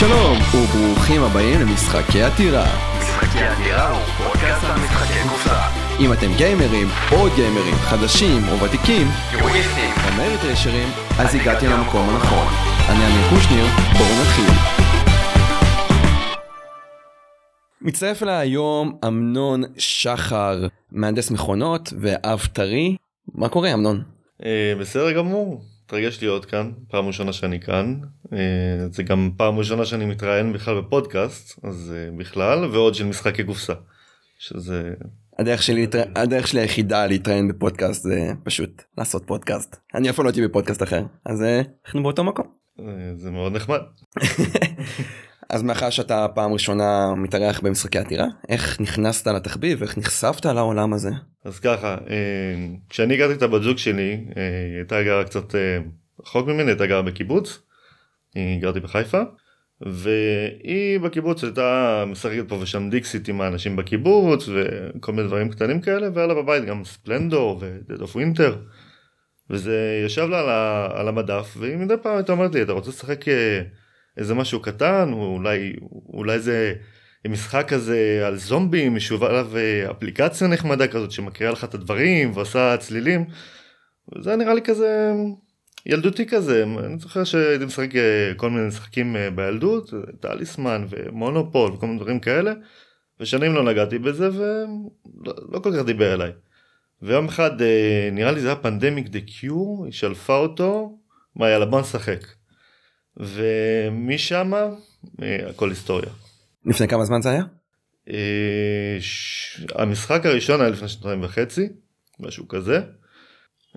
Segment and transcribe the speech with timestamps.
[0.00, 2.64] שלום, וברוכים הבאים למשחקי עתירה.
[2.98, 5.60] משחקי הדירה הוא פודקאסט על משחקי קופסה.
[6.00, 9.90] אם אתם גיימרים, או גיימרים, חדשים או ותיקים, יוריסטים.
[10.06, 12.46] או מריטרשרים, אז הגעתי למקום הנכון.
[12.88, 13.64] אני אמיר קושניר,
[13.98, 14.54] בואו נתחיל.
[17.80, 22.96] מצטרף אליי היום אמנון שחר, מהנדס מכונות ואב טרי.
[23.34, 24.02] מה קורה אמנון?
[24.44, 25.60] אה, בסדר גמור,
[25.90, 28.00] מתרגש להיות כאן, פעם ראשונה שאני כאן,
[28.32, 28.38] אה,
[28.90, 33.72] זה גם פעם ראשונה שאני מתראיין בכלל בפודקאסט, אז אה, בכלל, ועוד של משחקי קופסה,
[34.38, 34.94] שזה,
[35.38, 39.76] הדרך שלי, הדרך שלי היחידה להתראיין בפודקאסט זה פשוט לעשות פודקאסט.
[39.94, 42.46] אני אף פעם לא הייתי בפודקאסט אחר, אז אה, אנחנו באותו מקום.
[43.16, 43.80] זה מאוד נחמד.
[45.50, 51.10] אז מאחר שאתה פעם ראשונה מתארח במשחקי עתירה, איך נכנסת לתחביב, איך נחשפת לעולם הזה?
[51.44, 55.78] אז ככה, אה, כשאני הגעתי את הבת זוג שלי, אה, היא הייתה גרה קצת אה,
[56.20, 57.58] רחוק ממני, הייתה גרה בקיבוץ,
[58.36, 59.22] אני גרתי בחיפה,
[59.80, 66.08] והיא בקיבוץ הייתה משחקת פה ושם דיקסיט עם האנשים בקיבוץ, וכל מיני דברים קטנים כאלה,
[66.14, 68.52] והיה לה בבית גם ספלנדור ו-Dead of Winter,
[69.50, 70.40] וזה ישב לה
[70.94, 73.24] על, המדף, והיא מדי פעם הייתה אומרת לי, אתה רוצה לשחק
[74.16, 75.76] איזה משהו קטן, או אולי,
[76.12, 76.74] אולי זה
[77.28, 82.76] משחק כזה על זומבים, משוב עליו אה, אפליקציה נחמדה כזאת שמקריאה לך את הדברים ועושה
[82.76, 83.24] צלילים.
[84.18, 85.12] זה נראה לי כזה
[85.86, 91.86] ילדותי כזה, אני זוכר שהייתי משחק אה, כל מיני משחקים אה, בילדות, טליסמן ומונופול וכל
[91.86, 92.52] מיני דברים כאלה,
[93.20, 96.32] ושנים לא נגעתי בזה ולא לא כל כך דיבר אליי.
[97.02, 100.98] ויום אחד אה, נראה לי זה היה פנדמיק דה קיור, היא שלפה אותו,
[101.36, 102.20] מה יאללה בוא נשחק.
[103.16, 104.52] ומשם
[105.22, 106.10] אה, הכל היסטוריה.
[106.66, 107.42] לפני כמה זמן זה היה?
[108.10, 111.68] אה, ש- המשחק הראשון היה לפני שנתיים וחצי,
[112.20, 112.80] משהו כזה.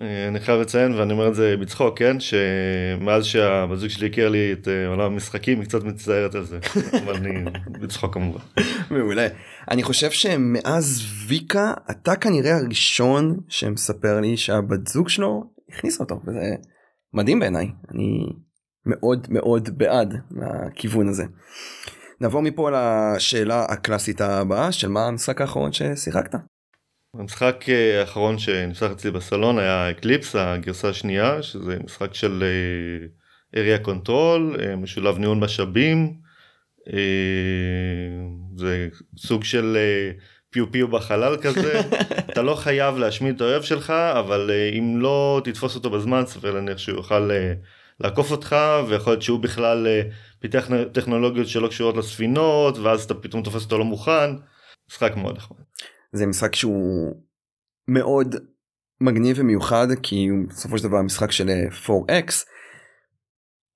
[0.00, 4.28] אה, אני חייב לציין ואני אומר את זה בצחוק, כן, שמאז שהבת זוג שלי הכיר
[4.28, 6.58] לי את עולם המשחקים היא קצת מצטערת על זה,
[7.04, 7.44] אבל אני
[7.80, 8.40] בצחוק כמובן.
[8.90, 9.26] מעולה.
[9.70, 16.54] אני חושב שמאז ויקה אתה כנראה הראשון שמספר לי שהבת זוג שלו הכניסה אותו וזה
[17.14, 18.26] מדהים בעיניי אני
[18.86, 21.24] מאוד מאוד בעד מהכיוון הזה.
[22.20, 26.34] נעבור מפה לשאלה הקלאסית הבאה של מה המשחק האחרון ששיחקת.
[27.14, 32.44] המשחק אה, האחרון שנפתח אצלי בסלון היה אקליפס, הגרסה השנייה, שזה משחק של
[33.56, 36.24] area control, משולב ניהול משאבים.
[36.92, 36.98] אה,
[38.56, 40.10] זה סוג של אה,
[40.50, 41.80] פיו פיו בחלל כזה,
[42.30, 46.52] אתה לא חייב להשמיד את האויב שלך, אבל אה, אם לא תתפוס אותו בזמן, סביר
[46.52, 47.52] להניח שהוא יוכל אה,
[48.00, 48.56] לעקוף אותך,
[48.88, 50.02] ויכול להיות שהוא בכלל אה,
[50.40, 54.30] פיתח טכנולוגיות שלא קשורות לספינות, ואז אתה פתאום תופס אותו לא מוכן.
[54.90, 55.58] משחק מאוד נחמד.
[56.12, 57.16] זה משחק שהוא
[57.88, 58.36] מאוד
[59.00, 62.32] מגניב ומיוחד כי הוא בסופו של דבר משחק של אה, 4X.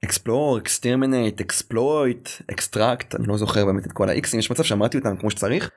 [0.05, 5.17] explore, exterminate, exploit, extract, אני לא זוכר באמת את כל ה-Xים, יש מצב שאמרתי אותם
[5.17, 5.71] כמו שצריך.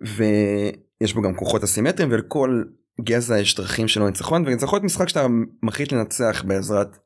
[0.00, 2.62] ויש בו גם כוחות אסימטריים ולכל
[3.00, 5.26] גזע יש דרכים שלו ניצחון להיות משחק שאתה
[5.62, 6.98] מחליט לנצח בעזרת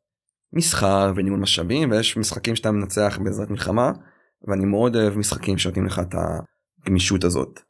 [0.52, 3.92] מסחר וניהול משאבים ויש משחקים שאתה מנצח בעזרת מלחמה
[4.48, 6.14] ואני מאוד אוהב משחקים שנותנים לך את
[6.84, 7.60] הגמישות הזאת.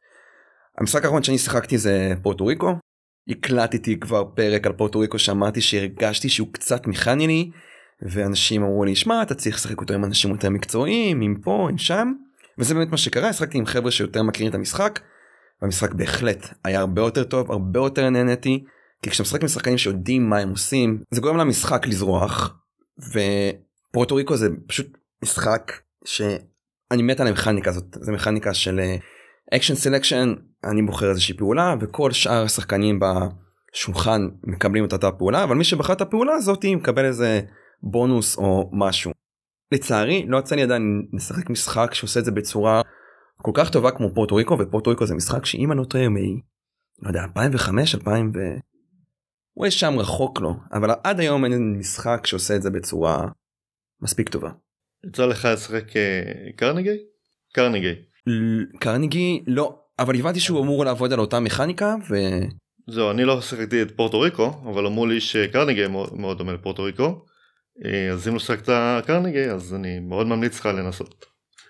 [0.77, 2.75] המשחק האחרון שאני שיחקתי זה פורטו ריקו.
[3.29, 7.51] הקלטתי כבר פרק על פורטו ריקו שאמרתי שהרגשתי שהוא קצת מכני לי
[8.01, 11.77] ואנשים אמרו לי שמע אתה צריך לשחק אותו עם אנשים יותר מקצועיים עם פה עם
[11.77, 12.13] שם
[12.59, 14.99] וזה באמת מה שקרה שחקתי עם חבר'ה שיותר מכירים את המשחק.
[15.61, 18.63] והמשחק בהחלט היה הרבה יותר טוב הרבה יותר נהניתי
[19.03, 22.62] כי כשאתה משחק עם שחקנים שיודעים מה הם עושים זה גורם למשחק לזרוח
[22.99, 25.71] ופורטו ריקו זה פשוט משחק
[26.05, 28.79] שאני מת על המכניקה הזאת זה מכניקה של
[29.53, 30.33] action selection
[30.63, 35.93] אני בוחר איזושהי פעולה וכל שאר השחקנים בשולחן מקבלים את אותה פעולה אבל מי שבחר
[35.93, 37.41] את הפעולה הזאת מקבל איזה
[37.83, 39.11] בונוס או משהו.
[39.71, 42.81] לצערי לא יצא לי עדיין לשחק משחק שעושה את זה בצורה
[43.41, 46.15] כל כך טובה כמו פורטו ריקו ופורטו ריקו זה משחק שאם אני לא טועה מ...
[47.01, 48.39] לא יודע 2005 2000 ו...
[49.53, 53.27] הוא יש שם רחוק לו אבל עד היום אין משחק שעושה את זה בצורה
[54.01, 54.49] מספיק טובה.
[55.05, 56.97] יצא לך לשחק אה, קרניגי?
[57.53, 57.93] קרניגי.
[58.79, 62.15] קרניגי לא אבל הבנתי שהוא אמור לעבוד על אותה מכניקה ו...
[62.87, 67.25] זהו, אני לא שיחקתי את פורטו ריקו, אבל אמרו לי שקרניגי מאוד, דומה לפורטו ריקו.
[67.85, 68.69] אה, אז אם לא שיחקת
[69.05, 71.25] קרניגי, אז אני מאוד ממליץ לך לנסות.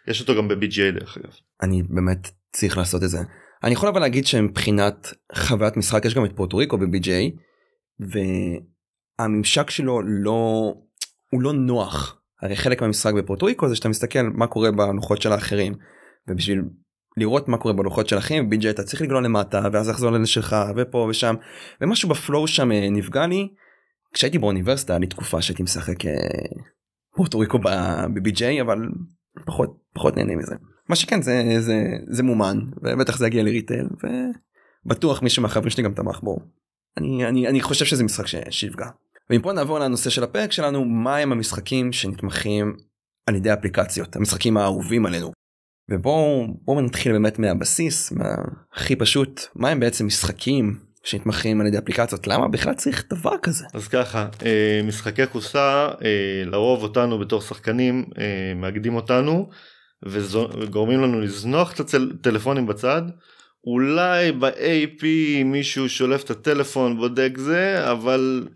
[0.07, 1.31] יש אותו גם ב-BGA דרך אגב.
[1.61, 3.17] אני באמת צריך לעשות את זה.
[3.63, 7.09] אני יכול אבל להגיד שמבחינת חוויית משחק יש גם את פורטו ריקו ב-BJ
[7.99, 10.73] והממשק שלו לא
[11.31, 12.21] הוא לא נוח.
[12.41, 15.73] הרי חלק מהמשחק בפורטו ריקו זה שאתה מסתכל מה קורה בלוחות של האחרים.
[16.27, 16.61] ובשביל
[17.17, 20.55] לראות מה קורה בלוחות של אחים ב-BJ אתה צריך לגלול למטה ואז לחזור לאלה שלך
[20.75, 21.35] ופה ושם.
[21.81, 23.47] ומשהו בפלואו שם אה, נפגע לי.
[24.13, 26.11] כשהייתי באוניברסיטה לי תקופה שהייתי משחק אה,
[27.15, 28.79] פורטו ריקו ב-BJ אבל
[29.45, 30.55] פחות פחות נהנה מזה.
[30.89, 33.87] מה שכן זה זה זה מומן ובטח זה יגיע לריטייל
[34.85, 36.37] ובטוח מישהו מהחברים שלי גם תמך בו.
[36.97, 38.87] אני אני אני חושב שזה משחק ש- שיפגע.
[39.29, 42.75] ומפה נעבור לנושא של הפרק שלנו מה הם המשחקים שנתמכים
[43.27, 45.31] על ידי אפליקציות המשחקים האהובים עלינו.
[45.91, 52.27] ובואו בואו נתחיל באמת מהבסיס מהכי פשוט מה הם בעצם משחקים שנתמכים על ידי אפליקציות
[52.27, 53.65] למה בכלל צריך דבר כזה.
[53.73, 59.49] אז ככה אה, משחקי כוסה אה, לרוב אותנו בתור שחקנים אה, מאגדים אותנו
[60.03, 63.01] וגורמים לנו לזנוח את הטלפונים בצד.
[63.65, 65.03] אולי ב-AP
[65.45, 68.47] מישהו שולף את הטלפון בודק זה אבל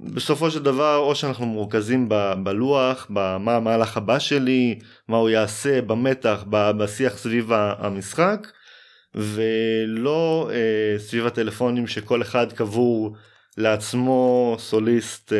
[0.00, 5.82] בסופו של דבר או שאנחנו מורכזים ב- בלוח במה המהלך הבא שלי מה הוא יעשה
[5.82, 8.46] במתח ב- בשיח סביב המשחק
[9.14, 13.16] ולא אה, סביב הטלפונים שכל אחד קבור
[13.56, 15.38] לעצמו סוליסט אה,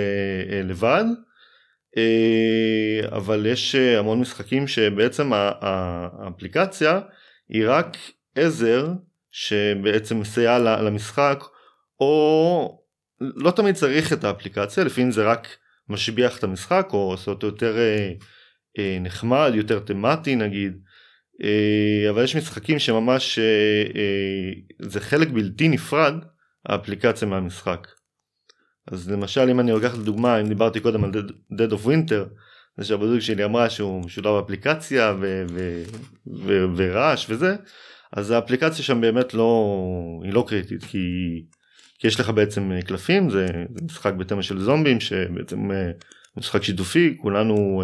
[0.52, 1.04] אה, לבד.
[1.96, 7.00] אה, אבל יש אה, המון משחקים שבעצם האפליקציה
[7.48, 7.96] היא רק
[8.40, 8.88] עזר
[9.32, 11.44] שבעצם מסייע למשחק
[12.00, 12.80] או
[13.20, 15.48] לא תמיד צריך את האפליקציה לפעמים זה רק
[15.88, 18.12] משביח את המשחק או עושה אותו יותר אה,
[18.78, 20.78] אה, נחמד יותר תמטי נגיד
[21.42, 23.38] אה, אבל יש משחקים שממש
[24.78, 26.14] זה חלק בלתי נפרד
[26.66, 27.88] האפליקציה מהמשחק.
[28.86, 31.10] אז למשל אם אני לוקח לדוגמה אם דיברתי קודם על
[31.52, 32.34] Dead, of Winter
[32.76, 34.34] זה שהבדוק שלי אמרה שהוא משולב
[36.26, 37.56] ו- ורעש וזה
[38.12, 39.74] אז האפליקציה שם באמת לא
[40.24, 40.98] היא לא קריטית כי,
[41.98, 45.90] כי יש לך בעצם אה, קלפים זה, זה משחק בתמה של זומבים שבעצם אה,
[46.36, 47.82] משחק שיתופי כולנו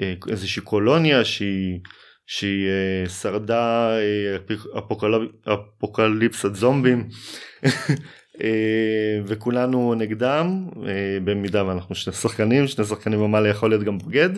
[0.00, 1.78] אה, איזושהי קולוניה שהיא
[2.26, 7.08] שהיא אה, שרדה אה, אפ- אפוקל- אפוקליפסת זומבים
[8.42, 10.66] אה, וכולנו נגדם
[11.24, 14.30] במידה ואנחנו שני שחקנים שני שחקנים ומעלה יכול להיות גם בוגד.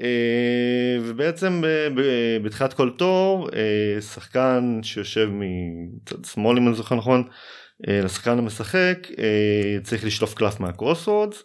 [0.00, 1.62] אה, ובעצם
[1.94, 7.22] ב- בתחילת כל תור אה, שחקן שיושב מצד שמאל אם אני זוכר נכון
[7.88, 11.42] אה, לשחקן המשחק אה, צריך לשלוף קלף מהקרוסרודס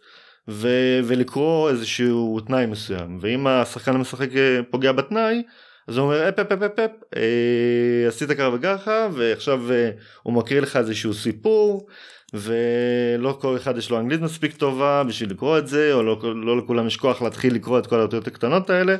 [0.47, 3.17] ו- ולקרוא איזשהו תנאי מסוים.
[3.21, 5.43] ואם השחקן המשחק אה, פוגע בתנאי
[5.87, 9.89] אז הוא אומר אפ אפ אפ אפ אפ אה, עשית ככה וככה ועכשיו אה,
[10.23, 11.87] הוא מקריא לך איזשהו סיפור
[12.33, 16.57] ולא כל אחד יש לו אנגלית מספיק טובה בשביל לקרוא את זה או לא, לא
[16.57, 18.95] לכולם יש כוח להתחיל לקרוא את כל האותיות הקטנות האלה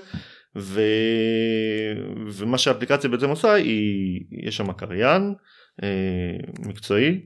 [0.55, 0.81] ו...
[2.27, 5.33] ומה שהאפליקציה בעצם עושה היא יש שם קריין
[5.83, 5.87] אה,
[6.59, 7.19] מקצועי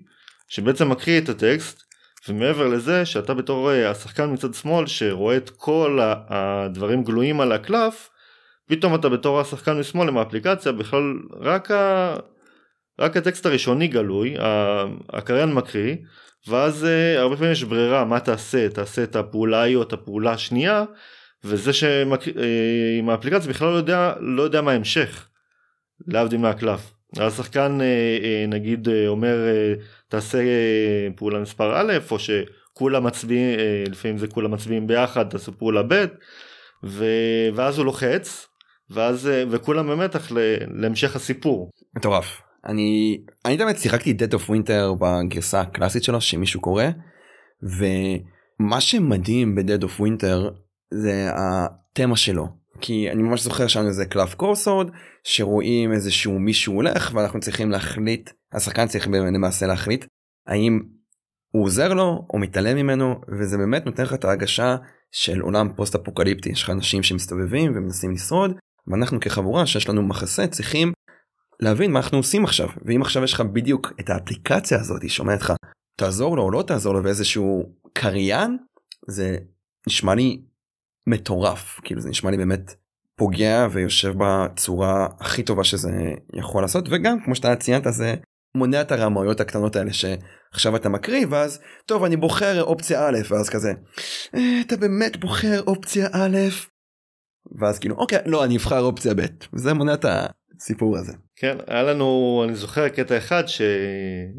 [0.48, 1.84] שבעצם מקריא את הטקסט
[2.30, 8.10] ומעבר לזה שאתה בתור אה, השחקן מצד שמאל שרואה את כל הדברים גלויים על הקלף
[8.68, 11.72] פתאום אתה בתור השחקן משמאל עם האפליקציה בכלל רק.
[13.00, 14.36] רק הטקסט הראשוני גלוי
[15.10, 15.96] הקריין מקריא
[16.48, 20.32] ואז uh, הרבה פעמים יש ברירה מה תעשה תעשה את הפעולה ההיא או את הפעולה
[20.32, 20.84] השנייה
[21.44, 25.28] וזה שעם האפליקציה בכלל לא יודע לא יודע מה ההמשך
[26.08, 26.94] להבדיל מהקלף.
[27.18, 29.38] השחקן uh, נגיד אומר
[30.08, 30.40] תעשה
[31.16, 33.60] פעולה מספר א' או שכולם מצביעים
[33.92, 36.06] לפעמים זה כולם מצביעים ביחד תעשו פעולה ב'
[36.84, 37.06] ו...
[37.54, 38.48] ואז הוא לוחץ
[38.90, 40.32] ואז אה, וכולם במתח.
[40.74, 41.70] להמשך הסיפור.
[41.96, 42.42] מטורף.
[42.66, 46.84] אני אני תמיד שיחקתי Dead of Winter בגרסה הקלאסית שלו שמישהו קורא
[47.64, 50.52] ומה שמדהים ב-Dead of Winter
[50.94, 52.64] זה התמה שלו.
[52.82, 54.90] כי אני ממש זוכר שם איזה קלף קורסורד
[55.24, 60.06] שרואים איזשהו מישהו הולך ואנחנו צריכים להחליט השחקן צריך למעשה להחליט
[60.48, 60.80] האם
[61.52, 64.76] הוא עוזר לו או מתעלם ממנו וזה באמת נותן לך את ההרגשה
[65.12, 68.52] של עולם פוסט אפוקליפטי יש לך אנשים שמסתובבים ומנסים לשרוד
[68.88, 70.92] ואנחנו כחבורה שיש לנו מחסה צריכים
[71.64, 72.70] להבין מה אנחנו עושים עכשיו.
[72.86, 75.54] ואם עכשיו יש לך בדיוק את האפליקציה הזאת שאומרת לך
[75.98, 78.58] תעזור לו או לא תעזור לו ואיזשהו קריין
[79.08, 79.38] זה
[79.88, 80.42] נשמע לי
[81.08, 81.80] מטורף.
[81.84, 82.76] כאילו זה נשמע לי באמת
[83.16, 85.92] פוגע ויושב בצורה הכי טובה שזה
[86.34, 86.86] יכול לעשות.
[86.92, 88.16] וגם כמו שאתה ציינת זה
[88.58, 93.50] מונע את הרמאויות הקטנות האלה שעכשיו אתה מקריא ואז טוב אני בוחר אופציה א' ואז
[93.50, 93.74] כזה
[94.36, 96.38] "אה, אתה באמת בוחר אופציה א'
[97.60, 99.22] ואז כאילו אוקיי לא אני אבחר אופציה ב'
[99.56, 100.06] זה מונע את
[100.60, 101.14] הסיפור הזה.
[101.36, 103.62] כן היה לנו אני זוכר קטע אחד ש...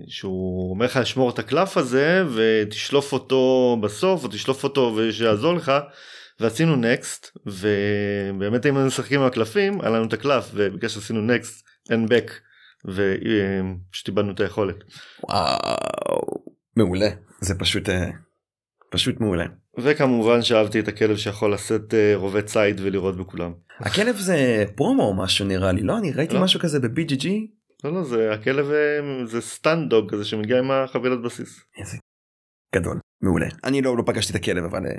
[0.08, 5.72] שהוא אומר לך לשמור את הקלף הזה ותשלוף אותו בסוף או תשלוף אותו ושיעזור לך
[6.40, 11.64] ועשינו נקסט ובאמת אם היינו משחקים עם הקלפים היה לנו את הקלף ובגלל שעשינו נקסט
[11.90, 12.40] אין בק
[12.84, 14.76] ופשוט איבדנו את היכולת.
[15.28, 16.44] וואו
[16.76, 17.08] מעולה
[17.40, 18.10] זה פשוט אה,
[18.94, 19.44] פשוט מעולה.
[19.78, 23.52] וכמובן שאהבתי את הכלב שיכול לשאת אה, רובה ציד ולירות בכולם.
[23.80, 26.42] הכלב זה פרומו או משהו נראה לי לא אני ראיתי לא.
[26.42, 27.28] משהו כזה ב-BGG
[27.84, 31.60] לא לא זה הכלב אה, זה סטנדוג כזה שמגיע עם החבילת בסיס.
[32.74, 34.98] גדול מעולה אני לא לא פגשתי את הכלב אבל אה,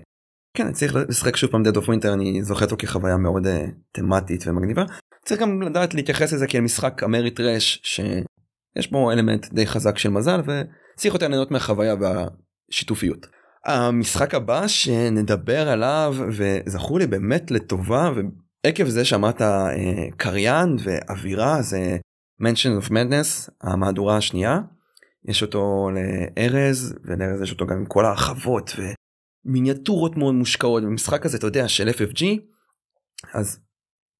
[0.58, 3.50] כן, צריך לשחק שוב פעם Dead of Winter, אני זוכר אותו כחוויה מאוד uh,
[3.92, 4.84] תמטית ומגניבה.
[5.26, 10.10] צריך גם לדעת להתייחס לזה כאל משחק אמרי טרש שיש בו אלמנט די חזק של
[10.10, 13.28] מזל וצריך יותר ליהנות מהחוויה והשיתופיות.
[13.66, 18.12] המשחק הבא שנדבר עליו וזכור לי באמת לטובה
[18.66, 19.46] ועקב זה שאמרת uh,
[20.18, 21.98] קריין ואווירה זה
[22.42, 24.60] Mention of Madness המהדורה השנייה.
[25.28, 28.72] יש אותו לארז ולארז יש אותו גם עם כל ההרחבות
[29.46, 32.24] ומיניאטורות מאוד מושקעות במשחק הזה אתה יודע של FFG
[33.34, 33.60] אז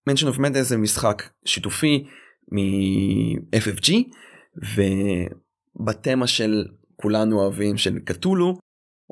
[0.10, 2.08] Mention of Madness זה משחק שיתופי
[2.52, 3.94] מ-FFG
[5.80, 8.58] ובתמה של כולנו אוהבים של קטולו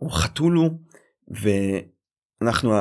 [0.02, 0.70] או חתולו
[2.42, 2.74] ואנחנו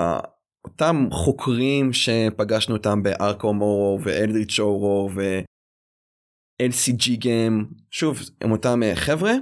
[0.64, 9.32] אותם חוקרים שפגשנו אותם בארקום אורו ואלדריץ' אורו ו-LCG גיים שוב הם אותם חבר'ה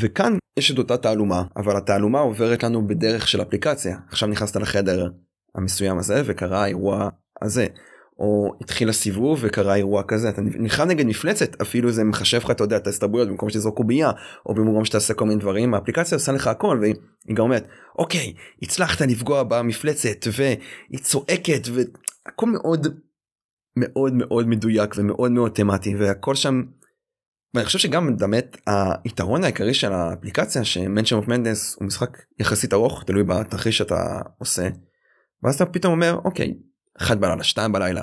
[0.00, 5.10] וכאן יש את אותה תעלומה אבל התעלומה עוברת לנו בדרך של אפליקציה עכשיו נכנסת לחדר
[5.54, 7.08] המסוים הזה וקרה האירוע
[7.42, 7.66] הזה.
[8.18, 12.64] או התחיל הסיבוב וקרה אירוע כזה אתה נלחם נגד מפלצת אפילו זה מחשב לך אתה
[12.64, 14.10] יודע את ההסתברויות במקום שתזרוק קובייה
[14.46, 16.94] או במקום שתעשה כל מיני דברים האפליקציה עושה לך הכל והיא
[17.36, 17.68] גם אומרת
[17.98, 22.86] אוקיי הצלחת לפגוע במפלצת והיא צועקת והכל מאוד
[23.76, 26.62] מאוד מאוד מדויק ומאוד מאוד תמטי והכל שם.
[27.54, 28.56] ואני חושב שגם באמת
[29.04, 34.20] היתרון העיקרי של האפליקציה ש Mansions of Madness הוא משחק יחסית ארוך תלוי בתרחיש שאתה
[34.38, 34.68] עושה.
[35.42, 36.54] ואז אתה פתאום אומר אוקיי
[37.00, 38.02] אחד בלילה שתיים בלילה.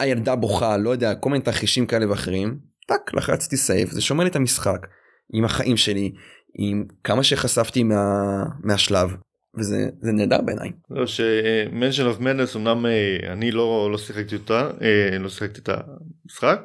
[0.00, 4.30] הילדה בוכה לא יודע כל מיני תרחישים כאלה ואחרים טאק לחצתי save זה שומר לי
[4.30, 4.86] את המשחק
[5.32, 6.12] עם החיים שלי
[6.58, 9.16] עם כמה שחשפתי מה, מהשלב
[9.58, 10.70] וזה זה נהדר בעיניי.
[10.90, 15.60] לא ש Mansions of Madness אמנם אה, אני לא לא שיחקתי אותה אה, לא שיחקתי
[15.60, 16.60] את המשחק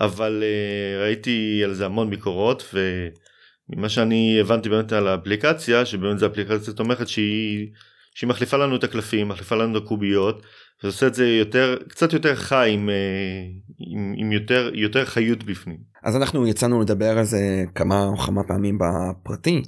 [0.00, 6.26] אבל אה, ראיתי על זה המון ביקורות וממה שאני הבנתי באמת על האפליקציה שבאמת זה
[6.26, 7.68] אפליקציה תומכת שהיא
[8.14, 10.42] שהיא מחליפה לנו את הקלפים, מחליפה לנו את הקוביות,
[10.82, 12.94] ועושה את זה יותר, קצת יותר חי עם, אה,
[13.92, 15.78] עם, עם יותר, יותר חיות בפנים.
[16.04, 19.62] אז אנחנו יצאנו לדבר על זה כמה או כמה פעמים בפרטי,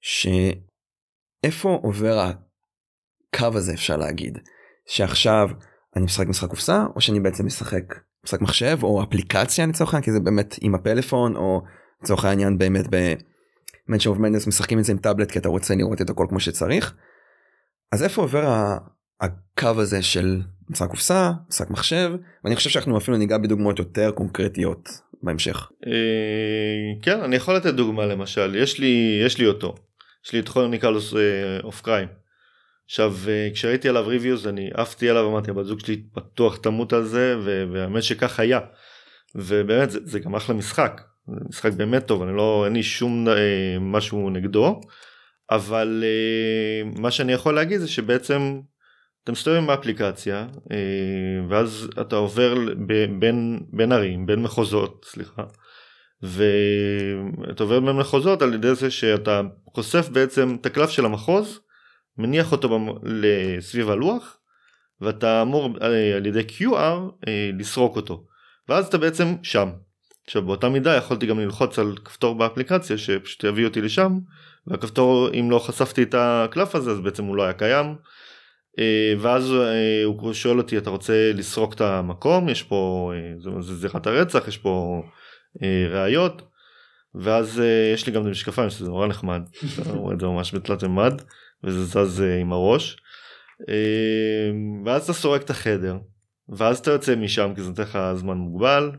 [0.00, 4.38] שאיפה עובר הקו הזה אפשר להגיד,
[4.86, 5.48] שעכשיו
[5.96, 10.12] אני משחק משחק קופסה, או שאני בעצם משחק משחק מחשב, או אפליקציה לצורך העניין, כי
[10.12, 11.62] זה באמת עם הפלאפון, או
[12.02, 13.14] לצורך העניין באמת ב...
[13.88, 16.40] מנצ'ר אוף מנדס משחקים את זה עם טאבלט כי אתה רוצה לראות את הכל כמו
[16.40, 16.94] שצריך.
[17.92, 18.76] אז איפה עובר
[19.20, 20.40] הקו הזה של
[20.70, 22.12] משחק קופסה, משחק מחשב,
[22.44, 24.88] ואני חושב שאנחנו אפילו ניגע בדוגמאות יותר קונקרטיות
[25.22, 25.70] בהמשך.
[25.86, 25.92] אה,
[27.02, 29.74] כן, אני יכול לתת דוגמה למשל, יש לי, יש לי אותו,
[30.26, 31.14] יש לי את Chronicles
[31.64, 32.08] of Crime.
[32.86, 37.04] עכשיו אה, כשראיתי עליו reviews אני עפתי עליו אמרתי הבת זוג שלי בטוח תמות על
[37.04, 37.36] זה
[37.72, 38.60] והאמת שכך היה.
[39.34, 43.28] ובאמת זה, זה גם אחלה משחק זה משחק באמת טוב אני לא אין לי שום
[43.28, 43.34] אה,
[43.80, 44.80] משהו נגדו
[45.50, 48.60] אבל אה, מה שאני יכול להגיד זה שבעצם
[49.24, 50.72] אתה מסתובב באפליקציה אה,
[51.48, 52.54] ואז אתה עובר
[52.86, 55.42] ב- בין, בין ערים בין מחוזות סליחה
[56.22, 59.40] ואתה עובר בין מחוזות על ידי זה שאתה
[59.74, 61.60] חושף בעצם את הקלף של המחוז
[62.18, 62.78] מניח אותו
[63.60, 64.38] סביב הלוח
[65.00, 65.84] ואתה אמור uh,
[66.16, 68.26] על ידי QR לסרוק אותו
[68.68, 69.70] ואז אתה בעצם שם.
[70.26, 74.18] עכשיו באותה מידה יכולתי גם ללחוץ על כפתור באפליקציה שפשוט יביא אותי לשם
[74.66, 77.96] והכפתור אם לא חשפתי את הקלף הזה אז בעצם הוא לא היה קיים.
[78.78, 82.48] אה, ואז אה, הוא שואל אותי אתה רוצה לסרוק את המקום?
[82.48, 85.02] יש פה אה, זה זירת הרצח יש פה
[85.90, 86.42] ראיות.
[87.14, 87.62] ואז
[87.94, 89.42] יש לי גם את המשקפיים שזה נורא נחמד.
[89.82, 91.22] אתה רואה את זה ממש בתלת ממד
[91.64, 92.96] וזה זז עם הראש.
[94.84, 95.96] ואז אתה סורק את החדר.
[96.48, 98.90] ואז אתה יוצא משם כי זה נותן לך זמן מוגבל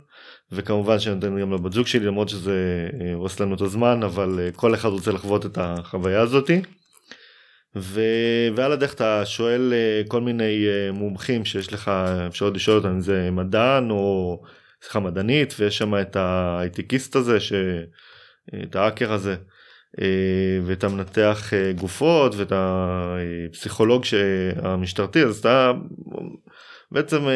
[0.52, 4.40] וכמובן שאני נותן גם לבת זוג שלי למרות שזה אה, הורס לנו את הזמן אבל
[4.40, 6.62] אה, כל אחד רוצה לחוות את החוויה הזאתי.
[7.76, 8.02] ו...
[8.56, 11.92] ועל הדרך אתה שואל אה, כל מיני מומחים שיש לך
[12.28, 14.42] אפשרות לשאול אותם אם זה מדען או
[14.82, 17.54] סליחה מדענית ויש שם את ההייטקיסט הזה ש...
[18.64, 19.36] את האקר הזה
[20.66, 24.04] ואת המנתח גופות ואת הפסיכולוג
[24.56, 25.72] המשטרתי אז אתה
[26.92, 27.28] בעצם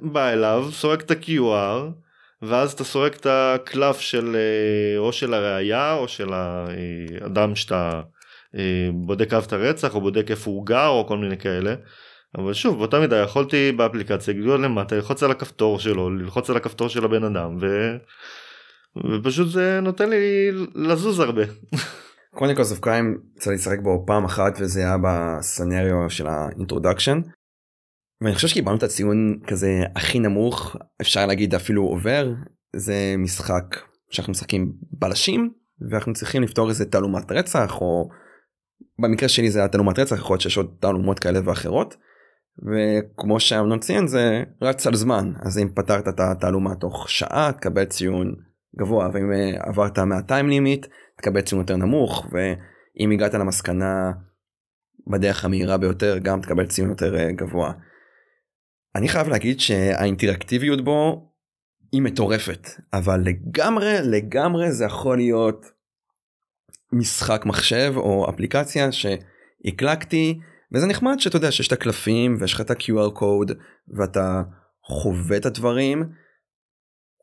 [0.00, 2.03] בא אליו סורק את ה-QR
[2.48, 8.00] ואז אתה סורק את הקלף של אה, או של הראייה או של האדם שאתה
[8.56, 11.74] אה, בודק אהב את הרצח או בודק איפה הוא גר או כל מיני כאלה.
[12.38, 16.88] אבל שוב באותה מידה יכולתי באפליקציה לגלול למטה ללחוץ על הכפתור שלו ללחוץ על הכפתור
[16.88, 17.96] של הבן אדם ו...
[18.96, 21.42] ופשוט זה נותן לי לזוז הרבה.
[22.34, 27.20] Chronicles of Crime צריך לשחק בו פעם אחת וזה היה ב scenario של ה introduction
[28.24, 32.32] ואני חושב שקיבלנו את הציון כזה הכי נמוך אפשר להגיד אפילו עובר
[32.76, 33.76] זה משחק
[34.10, 35.50] שאנחנו משחקים בלשים
[35.90, 38.08] ואנחנו צריכים לפתור איזה תעלומת רצח או
[38.98, 41.96] במקרה שלי זה היה תעלומת רצח יכול להיות שיש עוד תעלומות כאלה ואחרות.
[42.58, 47.84] וכמו שאמנון ציין זה רץ על זמן אז אם פתרת את התעלומה תוך שעה תקבל
[47.84, 48.34] ציון
[48.78, 50.86] גבוה ואם אה, עברת מהטיים לימיט
[51.18, 54.12] תקבל ציון יותר נמוך ואם הגעת למסקנה
[55.12, 57.72] בדרך המהירה ביותר גם תקבל ציון יותר אה, גבוה.
[58.96, 61.30] אני חייב להגיד שהאינטראקטיביות בו
[61.92, 65.66] היא מטורפת אבל לגמרי לגמרי זה יכול להיות
[66.92, 70.40] משחק מחשב או אפליקציה שהקלקתי
[70.72, 73.52] וזה נחמד שאתה יודע שיש את הקלפים ויש לך את ה-QR קוד
[73.88, 74.42] ואתה
[74.84, 76.02] חווה את הדברים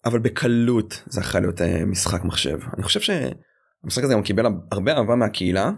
[0.05, 4.97] אבל בקלות זה יכול להיות אה, משחק מחשב אני חושב שהמשחק הזה גם קיבל הרבה
[4.97, 5.71] אהבה מהקהילה.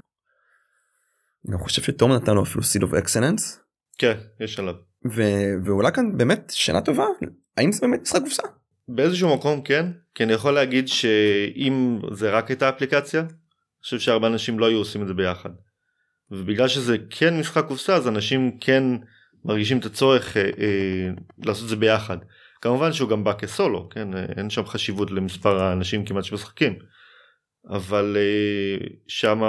[1.49, 3.59] אני חושב שתום נתן לו אפילו סיד אוף אקסלנס.
[3.97, 4.92] כן יש עליו.
[5.65, 7.05] ועולה כאן באמת שאלה טובה
[7.57, 8.43] האם זה באמת משחק קופסה.
[8.87, 14.27] באיזשהו מקום כן כי אני יכול להגיד שאם זה רק הייתה אפליקציה אני חושב שהרבה
[14.27, 15.49] אנשים לא היו עושים את זה ביחד.
[16.31, 18.83] ובגלל שזה כן משחק קופסה אז אנשים כן
[19.45, 21.09] מרגישים את הצורך אה, אה,
[21.45, 22.17] לעשות את זה ביחד.
[22.61, 24.07] כמובן שהוא גם בא כסולו כן
[24.37, 26.73] אין שם חשיבות למספר האנשים כמעט שמשחקים.
[27.69, 29.41] אבל אה, שם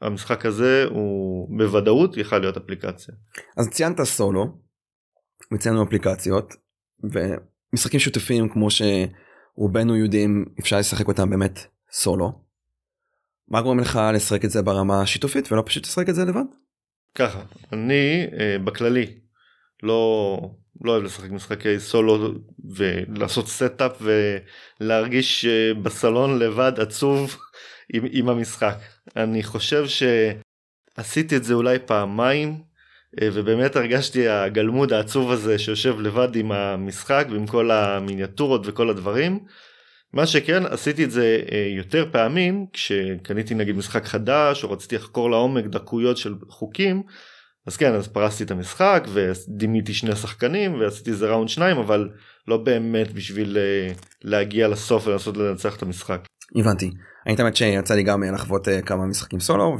[0.00, 3.14] המשחק הזה הוא בוודאות יכל להיות אפליקציה.
[3.56, 4.58] אז ציינת סולו,
[5.54, 6.54] וציינו אפליקציות,
[7.02, 11.58] ומשחקים שיתופיים כמו שרובנו יודעים אפשר לשחק אותם באמת
[11.92, 12.44] סולו.
[13.48, 16.44] מה גורם לך לשחק את זה ברמה השיתופית ולא פשוט לשחק את זה לבד?
[17.14, 17.42] ככה,
[17.72, 19.06] אני אה, בכללי
[19.82, 20.40] לא,
[20.84, 22.34] לא אוהב לשחק משחקי סולו
[22.76, 24.02] ולעשות setup
[24.80, 27.36] ולהרגיש אה, בסלון לבד עצוב
[27.94, 28.76] עם, עם המשחק.
[29.16, 32.62] אני חושב שעשיתי את זה אולי פעמיים
[33.22, 39.38] ובאמת הרגשתי הגלמוד העצוב הזה שיושב לבד עם המשחק ועם כל המיניאטורות וכל הדברים.
[40.12, 45.30] מה שכן עשיתי את זה אה, יותר פעמים כשקניתי נגיד משחק חדש או רציתי לחקור
[45.30, 47.02] לעומק דקויות של חוקים
[47.66, 52.08] אז כן אז פרסתי את המשחק ודימיתי שני שחקנים ועשיתי איזה ראונד שניים אבל
[52.48, 56.26] לא באמת בשביל אה, להגיע לסוף ולנסות לנצח את המשחק.
[56.56, 56.90] הבנתי.
[57.26, 59.76] אני תמיד שיצא לי גם אה, לחוות כמה משחקים סולו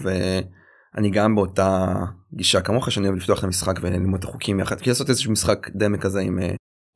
[0.94, 1.94] ואני גם באותה
[2.34, 5.68] גישה כמוך שאני אוהב לפתוח את המשחק וללמוד את החוקים יחד כי לעשות איזשהו משחק
[5.74, 6.38] דמה כזה עם,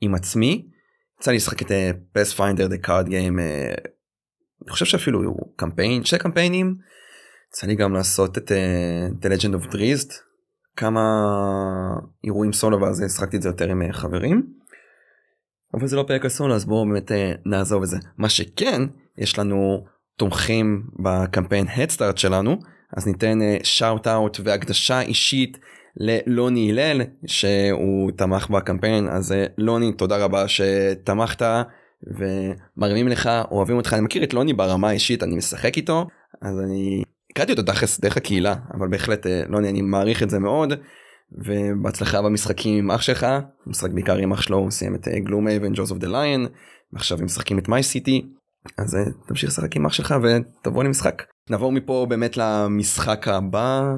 [0.00, 0.68] עם עצמי.
[1.20, 1.70] יצא לי לשחק את
[2.12, 3.38] Pathfinder The Card Game
[4.62, 6.74] אני חושב שאפילו קמפיין שני קמפיינים.
[7.48, 10.12] יצא לי גם לעשות את אה, The Legend of Drizzt
[10.76, 11.00] כמה
[12.24, 14.46] אירועים סולו ואז שחקתי את זה יותר עם אה, חברים.
[15.74, 17.12] אבל זה לא פרק הסולו אז בואו באמת
[17.46, 18.82] נעזוב את זה מה שכן
[19.18, 19.84] יש לנו
[20.16, 22.58] תומכים בקמפיין ה Headstart שלנו
[22.96, 25.58] אז ניתן שאוט uh, אאוט והקדשה אישית
[25.96, 29.08] ללוני הלל שהוא תמך בקמפיין.
[29.08, 31.42] אז אה, לוני תודה רבה שתמכת
[32.02, 33.92] ומרימים לך אוהבים אותך.
[33.92, 36.06] אני מכיר את לוני ברמה האישית אני משחק איתו
[36.42, 40.38] אז אני הכרתי אותו תכלס דרך הקהילה אבל בהחלט אה, לוני אני מעריך את זה
[40.38, 40.72] מאוד
[41.32, 43.26] ובהצלחה במשחקים עם אח שלך.
[43.66, 46.46] משחק בעיקר עם אח שלו הוא סיים את Gloomy ו Jaws of the Lion
[46.92, 48.26] ועכשיו הם משחקים את My City
[48.78, 53.94] אז אה, תמשיך לשחק עם אח שלך ותבוא למשחק נעבור מפה באמת למשחק הבא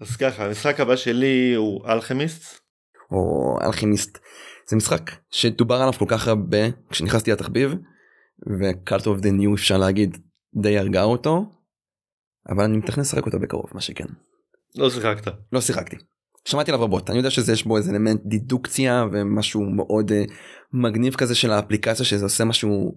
[0.00, 2.60] אז ככה המשחק הבא שלי הוא Alchemist.
[3.10, 4.18] או Alchemist
[4.68, 6.58] זה משחק שדובר עליו כל כך הרבה
[6.90, 7.74] כשנכנסתי לתחביב
[8.60, 10.18] ו cult of the new אפשר להגיד
[10.62, 11.44] די הרגה אותו
[12.48, 14.04] אבל אני מתכנן לשחק אותו בקרוב מה שכן.
[14.76, 15.32] לא שיחקת.
[15.52, 15.96] לא שיחקתי.
[16.44, 20.32] שמעתי עליו רבות אני יודע שיש בו איזה אלמנט דידוקציה ומשהו מאוד אה,
[20.72, 22.94] מגניב כזה של האפליקציה שזה עושה משהו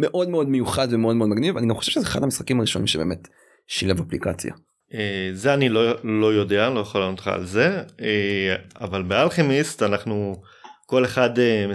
[0.00, 3.28] מאוד מאוד מיוחד ומאוד מאוד מגניב אני גם חושב שזה אחד המשחקים הראשונים שבאמת
[3.66, 4.52] שילב אפליקציה.
[4.94, 9.82] אה, זה אני לא, לא יודע, לא יכול לענות לך על זה, אה, אבל באלכימיסט
[9.82, 10.42] אנחנו,
[10.86, 11.66] כל אחד אה,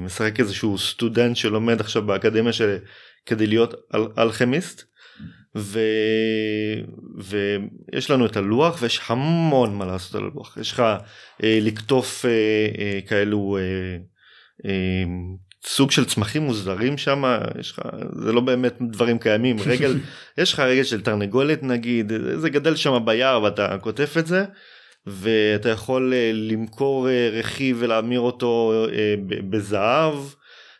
[0.00, 2.78] משחק איזשהו סטודנט שלומד עכשיו באקדמיה של,
[3.26, 4.82] כדי להיות אל, אלכימיסט,
[5.56, 5.80] ו,
[7.18, 10.82] ויש לנו את הלוח ויש המון מה לעשות על הלוח, יש לך
[11.42, 12.24] לקטוף
[13.06, 13.58] כאלו
[15.68, 17.24] סוג של צמחים מוזרים שם
[17.60, 17.80] יש לך
[18.12, 19.94] זה לא באמת דברים קיימים רגל
[20.38, 24.44] יש לך רגל של תרנגולת נגיד זה גדל שם ביער ואתה כותף את זה
[25.06, 29.14] ואתה יכול אה, למכור אה, רכיב ולהמיר אותו אה,
[29.50, 30.14] בזהב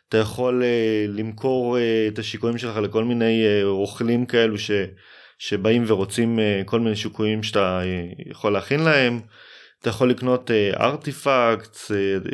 [0.09, 0.63] אתה יכול
[1.07, 4.71] למכור את השיקויים שלך לכל מיני רוכלים כאלו ש,
[5.39, 7.81] שבאים ורוצים כל מיני שיקויים שאתה
[8.25, 9.19] יכול להכין להם.
[9.81, 12.31] אתה יכול לקנות ארטיפקט אה, uh, uh,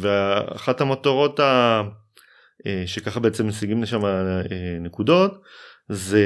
[0.00, 1.82] ואחת המטרות ה...
[2.62, 4.06] uh, שככה בעצם משיגים לשם uh,
[4.80, 5.40] נקודות
[5.88, 6.24] זה,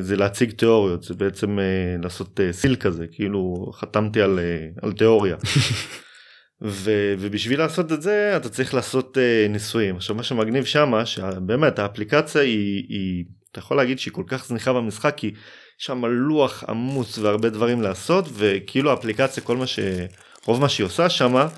[0.00, 4.92] זה להציג תיאוריות זה בעצם uh, לעשות uh, סיל כזה כאילו חתמתי על, uh, על
[4.92, 5.36] תיאוריה.
[6.62, 11.78] ו, ובשביל לעשות את זה אתה צריך לעשות uh, ניסויים עכשיו מה שמגניב שמה שבאמת
[11.78, 15.34] האפליקציה היא, היא אתה יכול להגיד שהיא כל כך זניחה במשחק כי
[15.78, 21.48] שם לוח עמוס והרבה דברים לעשות וכאילו האפליקציה כל מה שרוב מה שהיא עושה שמה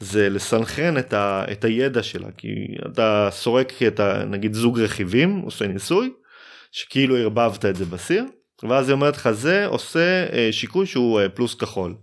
[0.00, 2.48] זה לסנכרן את, ה, את הידע שלה כי
[2.92, 6.10] אתה סורק את ה, נגיד זוג רכיבים עושה ניסוי
[6.72, 8.24] שכאילו ערבבת את זה בסיר
[8.68, 11.94] ואז היא אומרת לך זה עושה אה, שיקוי שהוא אה, פלוס כחול.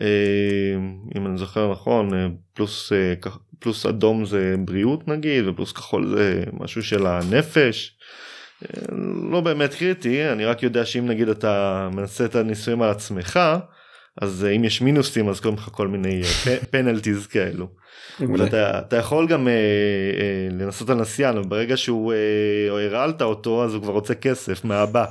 [0.00, 0.76] אה,
[1.16, 2.10] אם אני זוכר נכון
[2.54, 2.92] פלוס
[3.60, 7.96] פלוס אדום זה בריאות נגיד ופלוס כחול זה משהו של הנפש.
[8.64, 8.82] אה,
[9.30, 13.40] לא באמת קריטי אני רק יודע שאם נגיד אתה מנסה את הניסויים על עצמך
[14.20, 16.22] אז אה, אם יש מינוסים אז קוראים לך כל מיני
[16.70, 17.68] פנלטיז כאלו.
[18.20, 18.44] מעולה.
[18.44, 23.74] ואתה אתה יכול גם אה, אה, לנסות על נסיין וברגע שהוא אה, הרעלת אותו אז
[23.74, 25.04] הוא כבר רוצה כסף מהבא.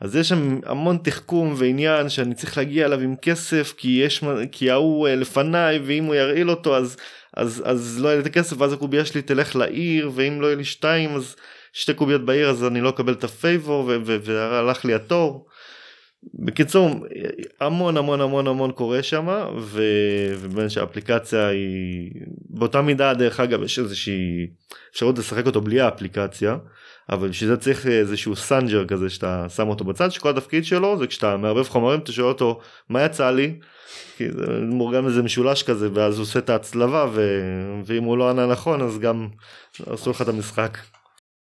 [0.00, 4.70] אז יש שם המון תחכום ועניין שאני צריך להגיע אליו עם כסף כי יש כי
[4.70, 6.96] ההוא אה, לפניי ואם הוא ירעיל אותו אז
[7.36, 10.56] אז אז לא יהיה לי את הכסף ואז הקובייה שלי תלך לעיר ואם לא יהיה
[10.56, 11.36] לי שתיים אז
[11.78, 15.46] שתי קוביות בעיר אז אני לא אקבל את ה favor והלך לי התור.
[16.34, 16.90] בקיצור
[17.60, 22.10] המון המון המון המון קורה שם ובין שהאפליקציה היא
[22.50, 24.46] באותה מידה דרך אגב יש איזושהי
[24.92, 26.56] אפשרות לשחק אותו בלי האפליקציה
[27.10, 31.06] אבל בשביל זה צריך איזשהו סנג'ר כזה שאתה שם אותו בצד שכל התפקיד שלו זה
[31.06, 33.58] כשאתה מערבב חומרים אתה שואל אותו מה יצא לי.
[34.16, 37.40] כי זה מאורגן איזה משולש כזה ואז הוא עושה את ההצלבה ו...
[37.84, 39.28] ואם הוא לא ענה נכון אז גם
[39.86, 40.78] עשו לך את המשחק.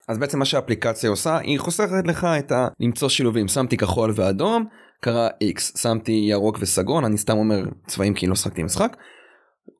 [0.09, 2.67] אז בעצם מה שהאפליקציה עושה היא חוסכת לך את ה...
[2.79, 3.47] למצוא שילובים.
[3.47, 4.65] שמתי כחול ואדום
[5.01, 5.79] קרה x.
[5.79, 8.97] שמתי ירוק וסגול אני סתם אומר צבעים כי לא שחקתי משחק.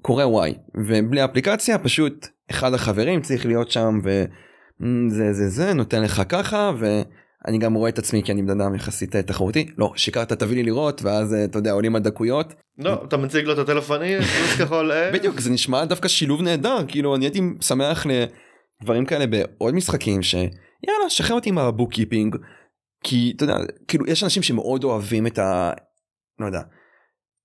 [0.02, 0.54] קורה y.
[0.76, 7.58] ובלי אפליקציה פשוט אחד החברים צריך להיות שם וזה זה זה נותן לך ככה ואני
[7.58, 9.68] גם רואה את עצמי כי אני בן אדם יחסית תחרותי.
[9.78, 12.54] לא שיקרת תביא לי לראות ואז אתה יודע עולים הדקויות.
[12.78, 15.12] לא אתה מציג לו את הטלפוני פלוס כחול אה?
[15.12, 18.06] בדיוק זה נשמע דווקא שילוב נהדר כאילו אני הייתי שמח
[18.82, 22.36] לדברים כאלה בעוד משחקים שיאללה שחרר אותי מה bookkeeping
[23.04, 25.72] כי אתה יודע כאילו יש אנשים שמאוד אוהבים את ה...
[26.40, 26.62] לא יודע.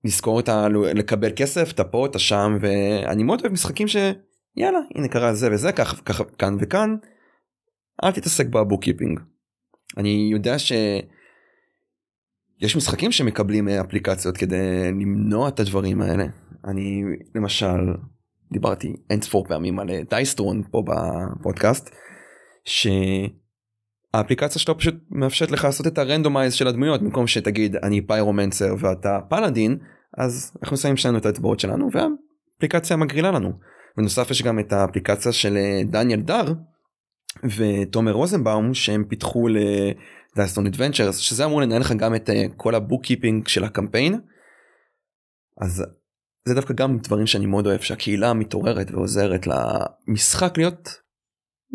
[0.04, 0.68] לזכור את ה...
[0.94, 5.72] לקבל כסף אתה פה אתה שם ואני מאוד אוהב משחקים שיאללה הנה קרה זה וזה
[5.72, 6.96] כך ככה כאן וכאן.
[8.04, 9.20] אל תתעסק ב bookkeeping.
[9.96, 10.72] אני יודע ש...
[12.60, 16.24] יש משחקים שמקבלים אה, אפליקציות כדי למנוע את הדברים האלה.
[16.64, 17.02] אני
[17.34, 17.94] למשל
[18.54, 21.90] דיברתי אין ספור פעמים על אה, Dice Throne פה בפודקאסט
[24.14, 28.74] שהאפליקציה שלו פשוט מאפשרת לך לעשות את ה randomize של הדמויות במקום שתגיד אני Pyromancer
[28.78, 29.78] ואתה Paladin
[30.18, 33.52] אז אנחנו שמים שלנו את האצבעות שלנו והאפליקציה מגרילה לנו.
[33.96, 36.52] בנוסף יש גם את האפליקציה של אה, דניאל דר
[37.56, 42.44] ותומר רוזנבאום שהם פיתחו ל Dice Throne Adventures שזה אמור לנהל לך גם את אה,
[42.56, 44.20] כל ה bookkeeping של הקמפיין.
[45.60, 45.84] אז
[46.48, 50.88] זה דווקא גם דברים שאני מאוד אוהב שהקהילה מתעוררת ועוזרת למשחק להיות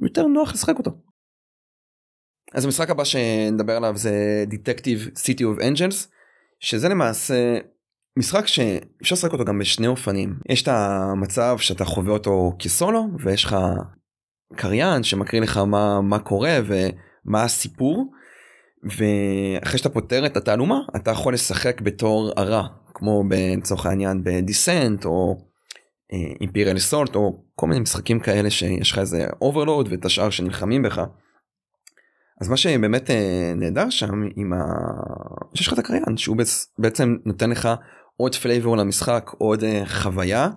[0.04, 0.92] יותר נוח לשחק אותו.
[2.54, 6.08] אז המשחק הבא שנדבר עליו זה Detective City of Angels
[6.60, 7.58] שזה למעשה
[8.20, 13.46] משחק שאפשר לשחק אותו גם בשני אופנים יש את המצב שאתה חווה אותו כסולו ויש
[13.46, 13.56] לך
[14.56, 18.12] קריין שמקריא לך מה מה קורה ומה הסיפור
[18.84, 22.68] ואחרי שאתה פותר את התעלומה אתה יכול לשחק בתור הרע
[23.00, 23.24] כמו
[23.58, 25.38] לצורך העניין ב Descent או
[26.42, 31.02] Imperial Assault או כל מיני משחקים כאלה שיש לך איזה overlord ואת השאר שנלחמים בך.
[32.42, 34.58] אז מה שבאמת אה, נהדר שם עם ה...
[35.54, 36.38] שיש לך את הקריין שהוא
[36.78, 37.70] בעצם נותן לך
[38.18, 40.50] עוד flavor למשחק עוד אה, חוויה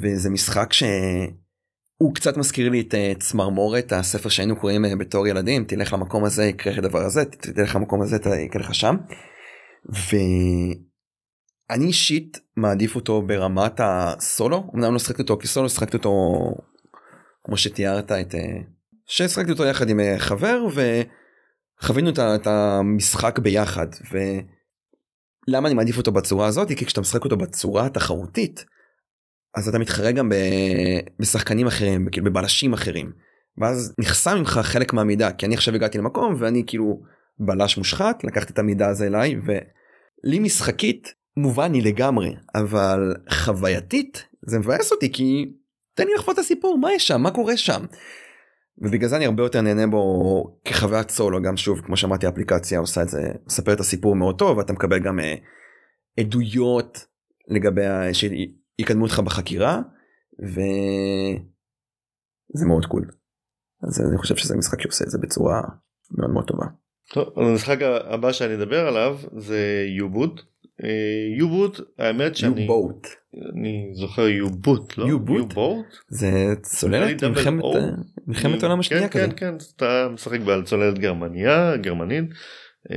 [0.00, 5.92] וזה משחק שהוא קצת מזכיר לי את אה, צמרמורת הספר שהיינו קוראים בתור ילדים תלך
[5.92, 8.96] למקום הזה יקרה לך דבר הזה תלך למקום הזה יקרה לך שם.
[11.70, 16.12] ואני אישית מעדיף אותו ברמת הסולו אמנם לא שחקתי אותו כסולו שחקתי אותו
[17.44, 18.34] כמו שתיארת את
[19.06, 20.66] ששחקתי אותו יחד עם חבר
[21.80, 23.86] וחווינו את המשחק ביחד.
[25.48, 26.68] ולמה אני מעדיף אותו בצורה הזאת?
[26.68, 28.64] כי כשאתה משחק אותו בצורה התחרותית
[29.56, 30.32] אז אתה מתחרה גם
[31.20, 33.12] בשחקנים אחרים כאילו בבלשים אחרים.
[33.58, 37.02] ואז נחסם ממך חלק מהמידע כי אני עכשיו הגעתי למקום ואני כאילו
[37.38, 44.58] בלש מושחת לקחתי את המידע הזה אליי ולי משחקית מובן לי לגמרי אבל חווייתית זה
[44.58, 45.54] מבאס אותי כי
[45.94, 47.84] תן לי לחוות את הסיפור מה יש שם מה קורה שם.
[48.78, 53.02] ובגלל זה אני הרבה יותר נהנה בו כחוויית סולו גם שוב כמו שאמרתי האפליקציה עושה
[53.02, 55.22] את זה מספר את הסיפור מאוד טוב ואתה מקבל גם uh,
[56.20, 57.06] עדויות
[57.48, 58.14] לגבי ה...
[58.14, 59.80] שיקדמו אותך בחקירה
[60.42, 60.56] וזה
[62.66, 63.10] מאוד קול.
[63.88, 65.60] אז אני חושב שזה משחק שעושה את זה בצורה
[66.18, 66.66] מאוד מאוד טובה.
[67.12, 70.49] טוב, המשחק הבא שאני אדבר עליו זה יובוט.
[71.38, 73.06] יובוט האמת שאני יובוט
[73.52, 75.06] אני זוכר יובוט לא?
[75.06, 75.54] יובוט
[76.08, 77.24] זה צוללת
[78.26, 82.24] מלחמת העולם השנייה כן כן כן אתה משחק על צוללת גרמניה גרמנית.
[82.90, 82.96] אה,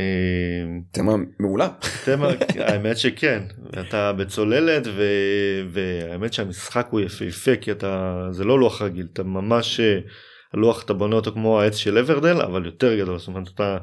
[0.92, 1.70] תמה מעולה.
[2.06, 2.28] תמה,
[2.68, 3.44] האמת שכן,
[3.80, 5.04] אתה בצוללת ו...
[5.72, 10.00] והאמת שהמשחק הוא יפהפה כי אתה, זה לא לוח רגיל, אתה ממש, אה,
[10.54, 13.78] הלוח אתה בונה אותו כמו העץ של אברדל אבל יותר גדול, זאת אומרת אתה,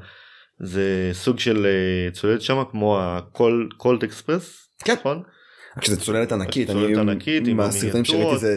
[0.61, 4.93] זה סוג של אה, צוללת שם כמו הקולט אקספרס, כן.
[4.93, 5.23] נכון?
[5.77, 8.39] רק שזה צוללת ענקית, צוללת אני ענקית עם מהסרטונים שראיתי.
[8.39, 8.57] זה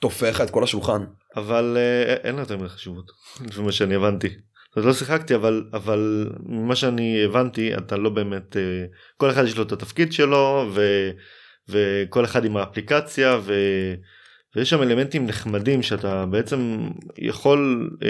[0.00, 1.04] טופח את כל השולחן.
[1.36, 3.10] אבל אה, אין לה יותר מדי חשיבות
[3.46, 4.28] לפי מה שאני הבנתי.
[4.76, 8.84] זאת לא שיחקתי אבל אבל ממה שאני הבנתי אתה לא באמת אה,
[9.16, 11.10] כל אחד יש לו את התפקיד שלו ו,
[11.68, 13.54] וכל אחד עם האפליקציה ו,
[14.56, 16.88] ויש שם אלמנטים נחמדים שאתה בעצם
[17.18, 18.08] יכול אה,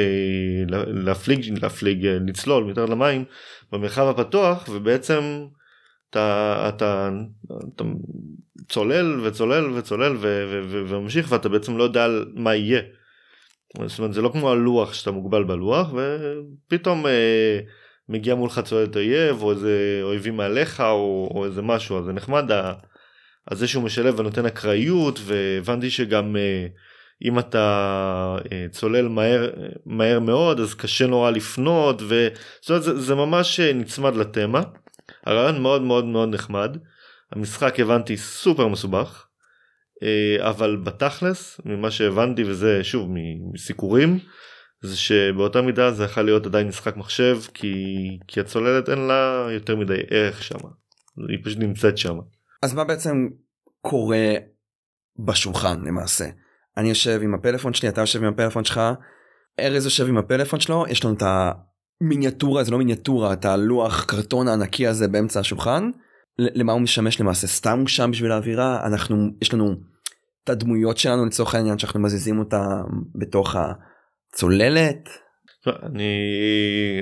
[0.69, 3.25] לה- להפליג להפליג אה, לצלול מתחת למים
[3.73, 5.21] במרחב הפתוח ובעצם
[6.11, 7.11] אתה אתה,
[7.75, 7.85] אתה
[8.69, 12.81] צולל וצולל וצולל ו- ו- ו- וממשיך ואתה בעצם לא יודע מה יהיה.
[13.87, 17.59] זאת אומרת זה לא כמו הלוח שאתה מוגבל בלוח ופתאום אה,
[18.09, 22.51] מגיע מולך צוללת אויב או איזה אויבים מעליך או, או איזה משהו אז זה נחמד
[22.53, 22.73] ה-
[23.51, 26.67] אז זה שהוא משלב ונותן אקראיות והבנתי שגם אה,
[27.25, 29.51] אם אתה אה, צולל מהר
[29.87, 32.03] מהר מאוד אז קשה נורא לפנות
[32.69, 34.63] אומרת, זה, זה ממש אה, נצמד לתמה.
[35.27, 36.77] הרעיון מאוד מאוד מאוד נחמד.
[37.33, 39.23] המשחק הבנתי סופר מסובך.
[40.41, 43.11] אבל בתכלס ממה שהבנתי וזה שוב
[43.53, 44.19] מסיקורים
[44.83, 47.75] זה שבאותה מידה זה יכול להיות עדיין משחק מחשב כי
[48.29, 50.59] כי הצוללת אין לה יותר מדי ערך שם.
[51.29, 52.19] היא פשוט נמצאת שם.
[52.67, 53.29] אז מה בעצם
[53.81, 54.35] קורה
[55.27, 56.25] בשולחן למעשה?
[56.77, 58.81] אני יושב עם הפלאפון שלי, אתה יושב עם הפלאפון שלך,
[59.61, 61.23] ארז יושב עם הפלאפון שלו, יש לנו את
[62.03, 65.91] המיניאטורה, זה לא מיניאטורה, את הלוח קרטון הענקי הזה באמצע השולחן.
[66.39, 67.47] למה הוא משמש למעשה?
[67.47, 68.87] סתם הוא שם בשביל האווירה?
[68.87, 69.75] אנחנו, יש לנו
[70.45, 72.83] את הדמויות שלנו לצורך העניין שאנחנו מזיזים אותה
[73.15, 75.09] בתוך הצוללת.
[75.83, 76.15] אני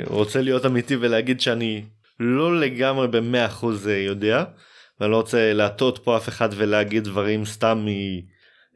[0.07, 1.85] רוצה להיות אמיתי ולהגיד שאני
[2.20, 4.44] לא לגמרי במאה אחוז יודע
[5.00, 7.88] ואני לא רוצה להטעות פה אף אחד ולהגיד דברים סתם מ...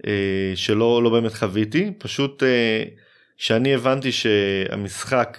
[0.06, 2.84] אה, שלא לא באמת חוויתי פשוט אה,
[3.36, 5.38] שאני הבנתי שהמשחק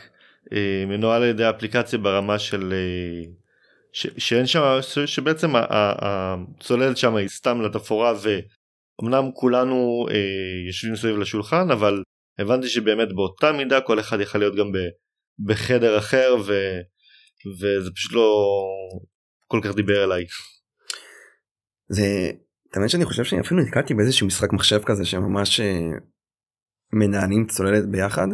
[0.54, 3.32] אה, מנוהל על ידי אפליקציה ברמה של אה,
[3.94, 11.18] ש, שאין שם ש, שבעצם הצוללת שם היא סתם לתפאורה ואומנם כולנו אה, יושבים סביב
[11.18, 12.04] לשולחן אבל
[12.40, 14.78] הבנתי שבאמת באותה מידה כל אחד יכול להיות גם ב,
[15.46, 16.54] בחדר אחר ו,
[17.60, 18.46] וזה פשוט לא
[19.48, 20.26] כל כך דיבר אליי.
[21.90, 22.32] זה,
[22.74, 25.90] האמת שאני חושב שאני אפילו נתקלתי באיזשהו משחק מחשב כזה שממש אה,
[26.94, 28.28] מנהלים צוללת ביחד.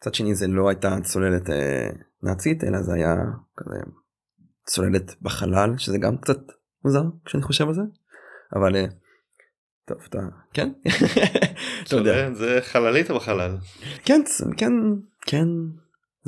[0.00, 1.88] מצד שני זה לא הייתה צוללת אה,
[2.22, 3.14] נאצית אלא זה היה
[3.56, 3.76] כזה
[4.66, 6.38] צוללת בחלל שזה גם קצת
[6.84, 7.82] מוזר כשאני חושב על זה.
[8.56, 8.86] אבל אה,
[9.84, 10.18] טוב אתה
[10.52, 10.68] כן
[11.86, 13.56] אתה יודע זה חללית או בחלל?
[14.04, 14.20] כן
[14.56, 14.72] כן
[15.26, 15.46] כן.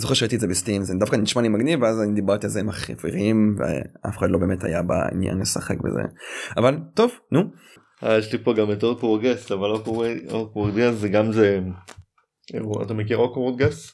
[0.01, 2.61] זוכר שראיתי את זה בסטים זה דווקא נשמע לי מגניב ואז אני דיברתי על זה
[2.61, 6.03] עם החברים ואף אחד לא באמת היה בעניין לשחק בזה.
[6.57, 7.41] אבל טוב נו.
[8.05, 9.71] אה, יש לי פה גם את אוקוורד גס אבל
[10.31, 11.61] אוקוורד גס זה גם זה
[12.83, 13.93] אתה מכיר אוקוורד גס?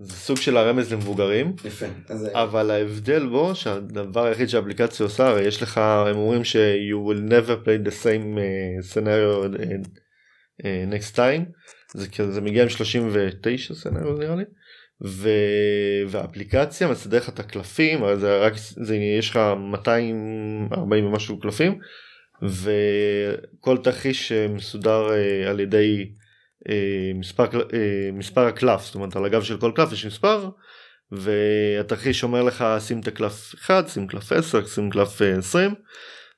[0.00, 5.42] זה סוג של הרמז למבוגרים יפה אז אבל ההבדל בו שהדבר היחיד שהאפליקציה עושה הרי
[5.42, 9.48] יש לך הם אומרים ש you will never play the same uh, scenario
[10.62, 11.42] next time.
[11.94, 14.44] זה זה מגיע עם 39 סצנריו נראה לי
[15.06, 15.30] ו...
[16.08, 21.78] והאפליקציה מסדר לך את הקלפים זה רק זה יש לך 240 ומשהו קלפים
[22.42, 26.10] וכל תרחיש מסודר אה, על ידי
[26.68, 30.48] אה, מספר, אה, מספר הקלף זאת אומרת על הגב של כל קלף יש מספר
[31.12, 35.74] והתרחיש אומר לך שים את הקלף 1 שים קלף 10 שים קלף אה, 20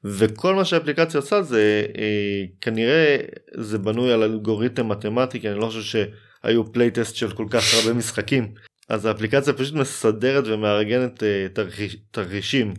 [0.04, 3.16] וכל מה שהאפליקציה עושה זה אה, כנראה
[3.54, 6.04] זה בנוי על אלגוריתם מתמטי כי אני לא חושב
[6.42, 8.54] שהיו playtest של כל כך הרבה משחקים.
[8.88, 12.74] אז האפליקציה פשוט מסדרת ומארגנת אה, תרחיש, תרחישים.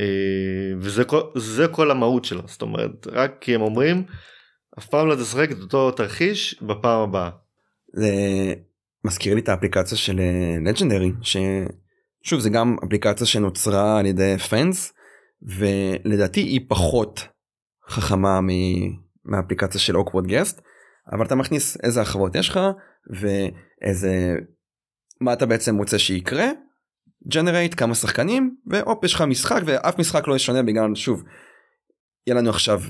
[0.00, 1.22] אה, וזה כל,
[1.72, 2.42] כל המהות שלה.
[2.46, 4.04] זאת אומרת רק כי הם אומרים
[4.78, 7.30] אף פעם לא תשחק את אותו תרחיש בפעם הבאה.
[7.94, 8.10] זה
[9.04, 10.20] מזכיר לי את האפליקציה של
[10.66, 14.92] לג'נדרי ששוב זה גם אפליקציה שנוצרה על ידי פאנס
[15.42, 17.20] ולדעתי היא פחות
[17.88, 20.60] חכמה מ- מהאפליקציה של אוקוורד גסט
[21.12, 22.60] אבל אתה מכניס איזה הרחבות יש לך
[23.10, 24.34] ואיזה
[25.20, 26.46] מה אתה בעצם רוצה שיקרה
[27.34, 31.22] generate כמה שחקנים והופ יש לך משחק ואף משחק לא ישונה בגלל שוב
[32.26, 32.80] יהיה לנו עכשיו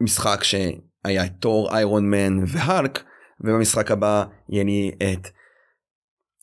[0.00, 3.04] משחק שהיה את Thor Iron Man ו Hulk
[3.40, 5.28] ובמשחק הבא יהיה לי את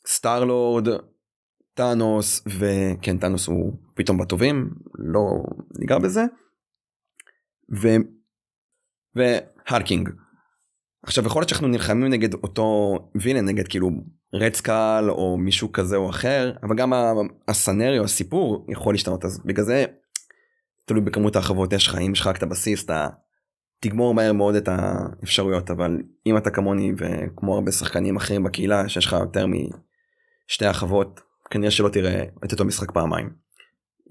[0.08, 0.88] Star-Lord
[1.74, 5.44] Thanos וכן Thanos הוא פתאום בטובים לא
[5.80, 6.22] ניגע בזה
[7.82, 7.88] ו...
[9.16, 10.10] והלקינג.
[11.04, 13.90] עכשיו יכול להיות שאנחנו נלחמים נגד אותו villain נגד כאילו
[14.34, 16.94] רדסקל או מישהו כזה או אחר אבל גם
[17.48, 19.86] הסנריו הסיפור יכול להשתנות אז בגלל זה
[20.86, 23.08] תלוי בכמות ההרחבות יש לך אם יש לך רק את הבסיס אתה
[23.80, 29.06] תגמור מהר מאוד את האפשרויות אבל אם אתה כמוני וכמו הרבה שחקנים אחרים בקהילה שיש
[29.06, 33.30] לך יותר משתי הרחבות כנראה שלא תראה את אותו משחק פעמיים.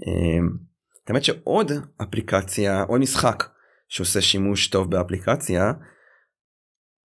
[0.07, 0.49] אמ,
[1.09, 1.73] האמת שעוד
[2.03, 3.49] אפליקציה עוד משחק
[3.89, 5.73] שעושה שימוש טוב באפליקציה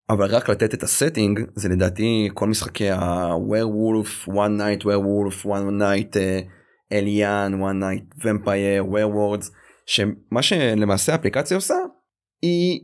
[0.10, 6.18] אבל רק לתת את הסטינג זה לדעתי כל משחקי ה-Werewolf, One Night Werewolf, One Night
[6.92, 9.52] אליאן, One Night Vampire, Werewolves,
[9.86, 11.76] שמה שלמעשה האפליקציה עושה
[12.42, 12.82] היא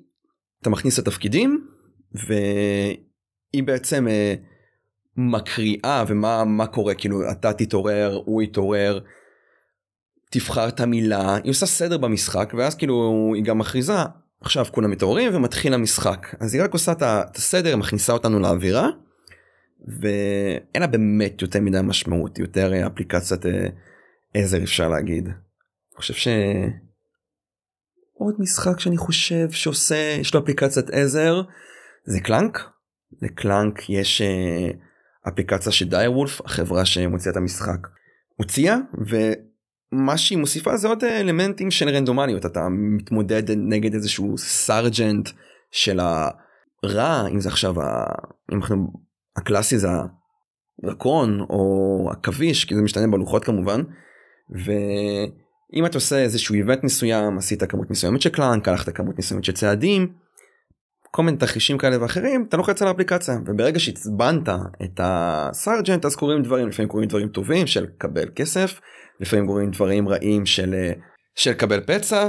[0.62, 1.68] אתה מכניס את התפקידים
[2.14, 4.34] והיא בעצם אה,
[5.18, 9.00] מקריאה ומה מה קורה כאילו אתה תתעורר הוא יתעורר
[10.32, 13.94] תבחר את המילה היא עושה סדר במשחק ואז כאילו היא גם מכריזה
[14.42, 18.88] עכשיו כולם מתעוררים ומתחיל המשחק אז היא רק עושה את הסדר מכניסה אותנו לאווירה
[19.88, 23.68] ואין לה באמת יותר מדי משמעות יותר אה, אפליקציית אה,
[24.34, 25.26] עזר אפשר להגיד.
[25.28, 26.28] אני חושב ש...
[28.14, 31.42] עוד משחק שאני חושב שעושה יש לו אפליקציית עזר
[32.06, 32.60] זה Clank.
[33.22, 34.72] ל Clank יש אה,
[35.28, 37.88] אפליקציה של Dire Wolf החברה שמוציאה את המשחק
[38.36, 38.78] הוציאה
[39.94, 45.30] ומה שהיא מוסיפה זה עוד אלמנטים של רנדומליות אתה מתמודד נגד איזשהו sergeant
[45.72, 48.06] של הרע אם זה עכשיו ה...
[48.52, 48.88] אם אנחנו
[49.36, 49.88] הקלאסי זה
[50.84, 53.82] הדרקון או עכביש כי זה משתנה בלוחות כמובן.
[54.50, 59.52] ואם אתה עושה איזשהו event מסוים עשית כמות מסוימת של clank הלכת כמות מסוימת של
[59.52, 60.14] צעדים.
[61.12, 64.50] כל מיני תרחישים כאלה ואחרים אתה לוחץ על האפליקציה וברגע שעצבנת
[64.84, 68.80] את ה sergeant אז קורים דברים לפעמים קורים דברים טובים של קבל כסף
[69.20, 70.92] לפעמים קורים דברים רעים של אה,
[71.36, 72.28] של קבל פצע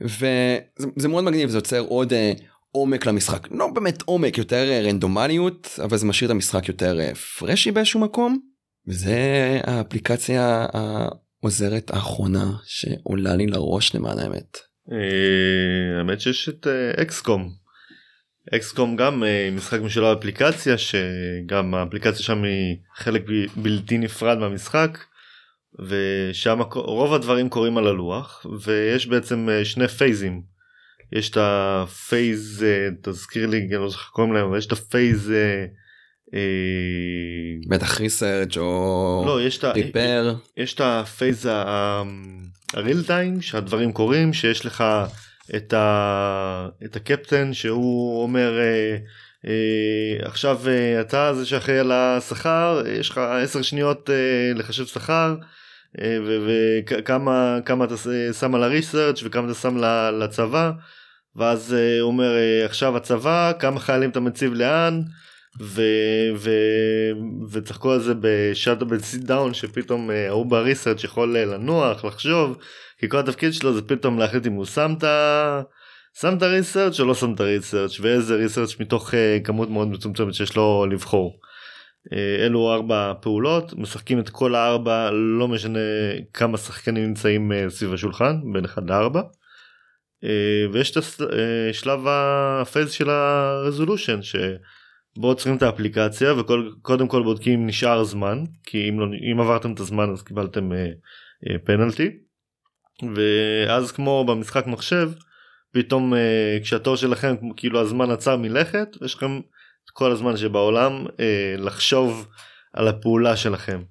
[0.00, 0.58] וזה
[0.96, 2.32] זה מאוד מגניב זה יוצר עוד אה,
[2.72, 7.14] עומק למשחק לא באמת עומק יותר אה, רנדומליות אבל זה משאיר את המשחק יותר אה,
[7.14, 8.38] פרשי באיזשהו מקום
[8.88, 14.58] וזה האפליקציה העוזרת האחרונה שעולה לי לראש למען האמת.
[14.92, 17.52] אה, האמת שיש את אה, אקסקום.
[18.54, 23.22] אקסקום גם משחק משלו אפליקציה שגם האפליקציה שם היא חלק
[23.56, 24.98] בלתי נפרד מהמשחק
[25.78, 30.42] ושם רוב הדברים קורים על הלוח ויש בעצם אה, שני phase ים.
[31.12, 34.72] יש את ה phase אה, תזכיר לי אני לא זוכר קוראים להם אבל יש את
[34.72, 35.64] ה phase אה,
[36.34, 36.40] אה,
[37.68, 41.48] בטח research או לא יש את ה- ריפר יש את ה phase
[42.74, 44.84] ה real time שהדברים קורים שיש לך
[45.56, 48.96] את, ה, את הקפטן שהוא אומר אה,
[49.46, 54.14] אה, עכשיו אה, אתה זה שאחראי על השכר יש לך 10 שניות אה,
[54.54, 55.34] לחשב שכר
[56.86, 57.94] וכמה כמה אתה
[58.40, 59.76] שם על הריסרצ' וכמה אתה שם
[60.20, 60.70] לצבא
[61.36, 65.00] ואז אה, הוא אומר אה, עכשיו הצבא כמה חיילים אתה מציב לאן
[67.50, 72.58] וצחקו על זה בשאטו בסיט דאון שפתאום אה, ההוא בריסרצ' יכול אה, לנוח לחשוב
[72.98, 75.62] כי כל התפקיד שלו זה פתאום להחליט אם הוא שם את ה...
[76.20, 80.56] שם את הריסרצ' או לא שם את הריסרצ' ואיזה ריסרצ' מתוך כמות מאוד מצומצמת שיש
[80.56, 81.40] לו לבחור.
[82.08, 85.78] Uh, אלו ארבע פעולות משחקים את כל הארבע לא משנה
[86.34, 89.16] כמה שחקנים נמצאים uh, סביב השולחן בין 1 ל-4.
[89.16, 90.26] Uh,
[90.72, 90.96] ויש את
[91.70, 98.88] השלב הפייז של הרזולושן שבו עוצרים את האפליקציה וקודם כל בודקים אם נשאר זמן כי
[98.88, 100.70] אם, לא, אם עברתם את הזמן אז קיבלתם
[101.64, 102.10] פנלטי.
[103.14, 105.10] ואז כמו במשחק מחשב
[105.72, 109.40] פתאום אה, כשהתור שלכם כאילו הזמן עצר מלכת ויש לכם
[109.84, 112.28] את כל הזמן שבעולם אה, לחשוב
[112.74, 113.82] על הפעולה שלכם.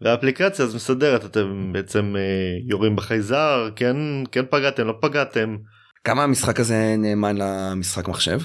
[0.00, 2.22] והאפליקציה אז מסדרת אתם בעצם אה,
[2.68, 3.96] יורים בחייזר כן
[4.32, 5.56] כן פגעתם לא פגעתם
[6.04, 8.38] כמה המשחק הזה נאמן למשחק מחשב?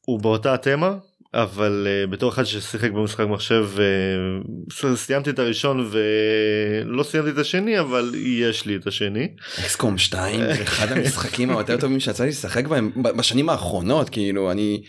[0.00, 0.94] הוא באותה התמה
[1.34, 7.80] אבל uh, בתור אחד ששיחק במשחק מחשב uh, סיימתי את הראשון ולא סיימתי את השני
[7.80, 9.28] אבל יש לי את השני.
[9.60, 14.82] אקסקום 2 זה אחד המשחקים היותר טובים שיצא לי לשחק בהם בשנים האחרונות כאילו אני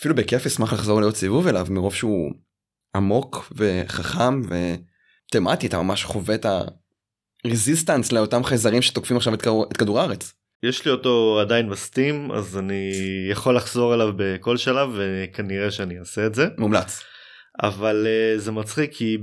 [0.00, 2.32] אפילו בכיף אשמח לחזור לעוד סיבוב אליו מרוב שהוא
[2.96, 6.46] עמוק וחכם ותמטי אתה ממש חווה את
[7.44, 10.34] הרזיסטנס לאותם חייזרים שתוקפים עכשיו את כדור, את כדור הארץ.
[10.62, 12.92] יש לי אותו עדיין בסטים אז אני
[13.30, 17.02] יכול לחזור אליו בכל שלב וכנראה שאני אעשה את זה מומלץ.
[17.62, 19.18] אבל uh, זה מצחיק כי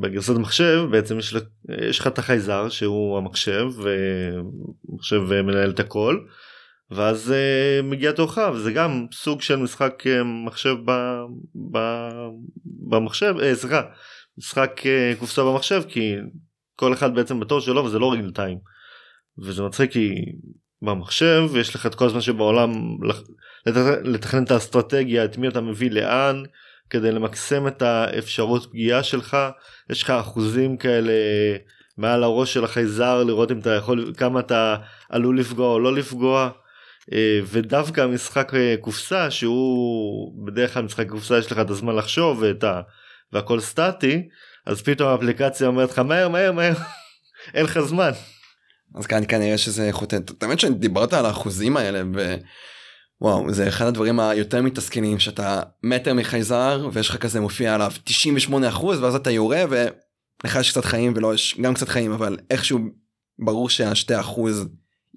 [0.00, 1.34] בגרסת מחשב בעצם יש,
[2.00, 3.66] לך את החייזר שהוא המחשב
[4.88, 6.18] ומחשב uh, מנהל את הכל
[6.90, 10.90] ואז uh, מגיע תורך וזה גם סוג של משחק uh, מחשב ב,
[11.72, 11.78] ב,
[12.64, 13.82] במחשב uh, סליחה
[14.38, 16.14] משחק uh, קופסה במחשב כי
[16.76, 18.58] כל אחד בעצם בתור שלו וזה לא רגל טיים.
[19.38, 20.14] וזה מצחיק כי
[20.82, 22.72] במחשב יש לך את כל הזמן שבעולם
[24.04, 26.42] לתכנן את האסטרטגיה את מי אתה מביא לאן
[26.90, 29.36] כדי למקסם את האפשרות פגיעה שלך
[29.90, 31.12] יש לך אחוזים כאלה
[31.98, 34.76] מעל הראש של החייזר לראות אם אתה יכול כמה אתה
[35.10, 36.50] עלול לפגוע או לא לפגוע.
[37.12, 42.38] אה, ודווקא משחק אה, קופסה שהוא בדרך כלל משחק קופסה יש לך את הזמן לחשוב
[42.42, 42.80] ואת ה...
[43.32, 44.28] והכל סטטי
[44.66, 46.74] אז פתאום האפליקציה אומרת לך מהר מהר מהר
[47.54, 48.10] אין לך זמן.
[48.94, 50.18] אז כאן כנראה שזה חוטא.
[50.42, 52.36] האמת שדיברת על האחוזים האלה ו...
[53.20, 58.68] וואו זה אחד הדברים היותר מתסכנים שאתה מטר מחייזר ויש לך כזה מופיע עליו 98
[58.68, 62.78] אחוז ואז אתה יורה ולך יש קצת חיים ולא יש גם קצת חיים אבל איכשהו
[63.38, 64.68] ברור שהשתי אחוז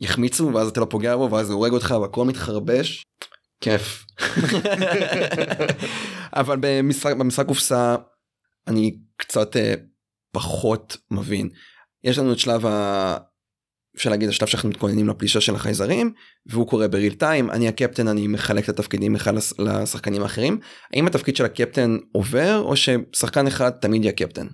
[0.02, 3.04] יחמיצו ואז אתה לא פוגע בו ואז הוא הורג אותך והכל מתחרבש.
[3.62, 4.06] כיף.
[6.40, 7.96] אבל במשחק במשחק קופסה
[8.68, 9.60] אני קצת uh,
[10.32, 11.50] פחות מבין.
[12.04, 13.18] יש לנו את שלב ה...
[13.96, 16.14] אפשר להגיד השלב שאנחנו מתכוננים לפלישה של החייזרים
[16.46, 20.60] והוא קורה בריל טיים אני הקפטן אני מחלק את התפקידים אחד לשחקנים האחרים
[20.94, 24.48] האם התפקיד של הקפטן עובר או ששחקן אחד תמיד יהיה קפטן.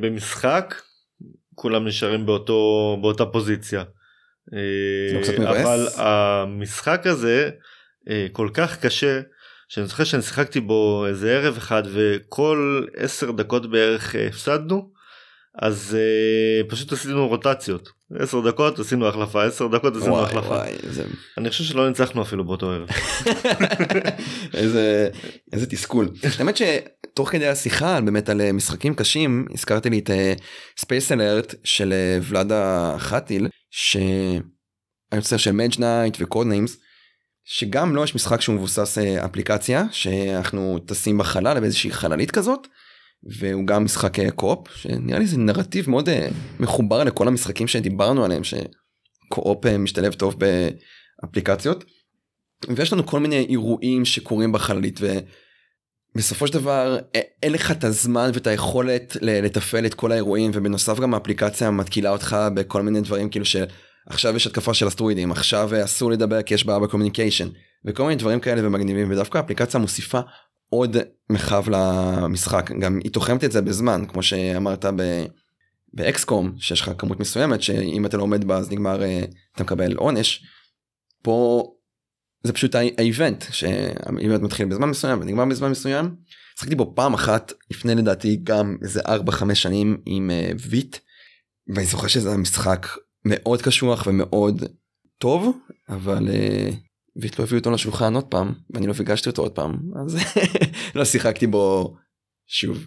[0.00, 0.74] במשחק
[1.54, 3.84] כולם נשארים באותו באותה פוזיציה.
[5.38, 7.50] לא אבל המשחק הזה
[8.10, 9.20] אה, כל כך קשה
[9.68, 14.96] שאני זוכר שאני שיחקתי בו איזה ערב אחד וכל עשר דקות בערך אה, הפסדנו
[15.58, 17.88] אז אה, פשוט עשינו רוטציות.
[18.18, 19.44] 10 דקות עשינו החלפה.
[19.44, 20.48] 10 דקות עשינו וואי, החלפה.
[20.48, 21.04] וואי, זה...
[21.38, 22.88] אני חושב שלא ניצחנו אפילו באותו ערב.
[24.54, 25.08] איזה
[25.52, 26.08] איזה תסכול.
[26.38, 30.10] האמת שתוך כדי השיחה באמת על משחקים קשים הזכרת לי את
[30.78, 36.76] Space Alert של אה, ולאדה חוואטיל שהיוצר של Mage Knight ו Codenames
[37.44, 42.66] שגם לו לא יש משחק שהוא מבוסס אה, אפליקציה שאנחנו טסים בחלל באיזושהי חללית כזאת.
[43.22, 46.28] והוא גם משחק אה, co-op שנראה לי זה נרטיב מאוד אה,
[46.60, 50.36] מחובר לכל המשחקים שדיברנו עליהם ש co-op אה, משתלב טוב
[51.22, 51.84] באפליקציות.
[52.76, 55.00] ויש לנו כל מיני אירועים שקורים בחללית
[56.16, 56.98] ובסופו של דבר
[57.42, 62.36] אין לך את הזמן ואת היכולת לתפעל את כל האירועים ובנוסף גם האפליקציה מתקילה אותך
[62.54, 66.78] בכל מיני דברים כאילו שעכשיו יש התקפה של אסטרואידים עכשיו אסור לדבר כי יש בעיה
[66.78, 67.48] ב communication
[67.84, 70.20] וכל מיני דברים כאלה ומגניבים ודווקא האפליקציה מוסיפה
[70.68, 70.96] עוד
[71.30, 75.24] מרחב למשחק גם היא תוחמת את זה בזמן כמו שאמרת ב...
[75.94, 79.96] באקסקום שיש לך כמות מסוימת שאם אתה לא עומד בה אז נגמר אה, אתה מקבל
[79.96, 80.44] עונש.
[81.22, 81.64] פה
[82.46, 86.16] זה פשוט האיבנט שהאיבנט מתחיל בזמן מסוים ונגמר בזמן מסוים.
[86.58, 90.96] שחקתי בו פעם אחת לפני לדעתי גם איזה 4-5 שנים עם אה, ויט
[91.74, 92.86] ואני זוכר שזה משחק
[93.24, 94.62] מאוד קשוח ומאוד
[95.18, 96.74] טוב אבל אה,
[97.16, 100.18] ויט לא הביאו אותו לשולחן עוד פעם ואני לא פגשתי אותו עוד פעם אז
[100.96, 101.96] לא שיחקתי בו
[102.46, 102.86] שוב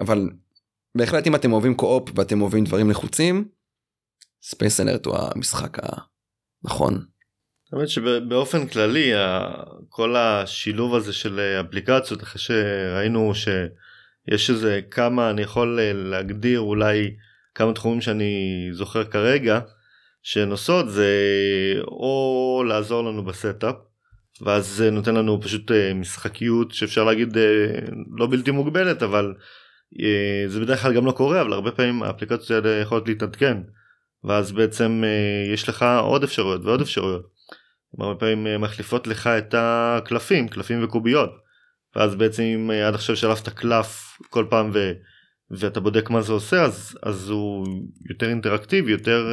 [0.00, 0.30] אבל
[0.96, 3.48] בהחלט אם אתם אוהבים co-op ואתם אוהבים דברים לחוצים
[4.42, 5.78] Space Alert הוא המשחק
[6.64, 7.15] הנכון.
[7.72, 9.12] האמת שבאופן כללי
[9.88, 17.16] כל השילוב הזה של אפליקציות אחרי שראינו שיש איזה כמה אני יכול להגדיר אולי
[17.54, 19.60] כמה תחומים שאני זוכר כרגע
[20.50, 21.12] עושות זה
[21.86, 23.74] או לעזור לנו ב setup
[24.40, 27.66] ואז זה נותן לנו פשוט אה, משחקיות שאפשר להגיד אה,
[28.16, 29.34] לא בלתי מוגבלת אבל
[30.00, 33.56] אה, זה בדרך כלל גם לא קורה אבל הרבה פעמים האפליקציות האלה יכולות להתעדכן
[34.24, 35.04] ואז בעצם
[35.54, 37.35] יש לך עוד אפשרויות ועוד אפשרויות.
[38.00, 41.30] הרבה פעמים מחליפות לך את הקלפים קלפים וקוביות
[41.96, 44.92] ואז בעצם אם עד עכשיו שלפת קלף כל פעם ו...
[45.50, 47.66] ואתה בודק מה זה עושה אז אז הוא
[48.10, 49.26] יותר אינטראקטיבי יותר.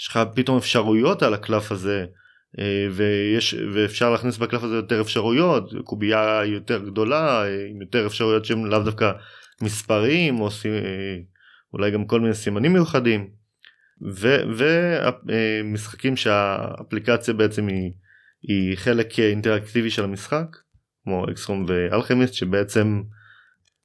[0.00, 2.06] יש לך פתאום אפשרויות על הקלף הזה
[2.58, 8.44] אה, ויש ואפשר להכניס בקלף הזה יותר אפשרויות קובייה יותר גדולה אה, עם יותר אפשרויות
[8.44, 9.12] שהם לאו דווקא
[9.62, 11.16] מספרים או אה,
[11.72, 13.30] אולי גם כל מיני סימנים מיוחדים
[14.56, 17.92] ומשחקים שהאפליקציה בעצם היא,
[18.42, 20.56] היא חלק אינטראקטיבי של המשחק
[21.04, 23.02] כמו אקסרום ואלכמיסט שבעצם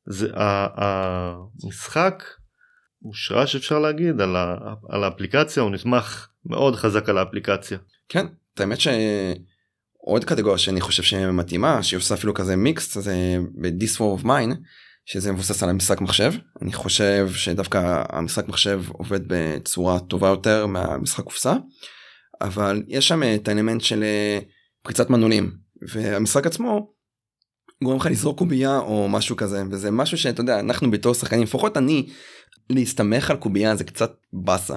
[0.05, 2.23] זה המשחק
[3.01, 4.57] מושרש אפשר להגיד על, ה,
[4.89, 7.77] על האפליקציה הוא נתמך מאוד חזק על האפליקציה.
[8.09, 8.25] כן
[8.57, 14.25] האמת שעוד קטגוריה שאני חושב שמתאימה שהיא עושה אפילו כזה מיקס זה ב-This War of
[14.25, 14.55] Mine
[15.05, 16.33] שזה מבוסס על המשחק מחשב.
[16.61, 21.53] אני חושב שדווקא המשחק מחשב עובד בצורה טובה יותר מהמשחק קופסה.
[22.41, 24.39] אבל יש שם את האלמנט של אה,
[24.83, 25.51] פריצת מנעולים.
[25.81, 26.93] והמשחק עצמו
[27.83, 29.63] גורם לך לזרוק קובייה או משהו כזה.
[29.71, 32.09] וזה משהו שאתה יודע אנחנו בתור שחקנים לפחות אני
[32.69, 34.75] להסתמך על קובייה זה קצת באסה.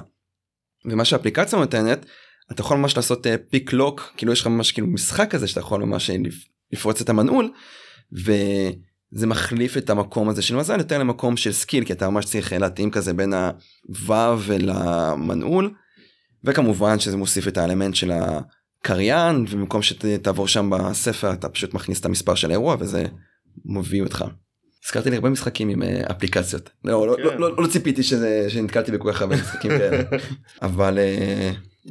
[0.85, 2.07] ומה שהאפליקציה נותנת
[2.53, 5.61] אתה יכול ממש לעשות pick אה, lock כאילו יש לך ממש כאילו משחק כזה שאתה
[5.61, 6.17] יכול ממש אה,
[6.73, 7.53] לפרוץ את המנעול
[9.15, 12.53] וזה מחליף את המקום הזה של מזל יותר למקום של skill כי אתה ממש צריך
[12.53, 13.35] אה, להתאים כזה בין
[13.89, 15.75] הוו ולמנעול
[16.45, 18.13] וכמובן שזה מוסיף את האלמנט של
[18.83, 23.05] קריין ובמקום שתעבור שם בספר אתה פשוט מכניס את המספר של האירוע וזה
[23.65, 24.25] מביא אותך.
[24.85, 27.23] הזכרתי לי הרבה משחקים עם אה, אפליקציות לא, לא, כן.
[27.23, 30.03] לא, לא, לא ציפיתי שזה, שנתקלתי בכל כך הרבה משחקים כאלה
[30.63, 30.99] אבל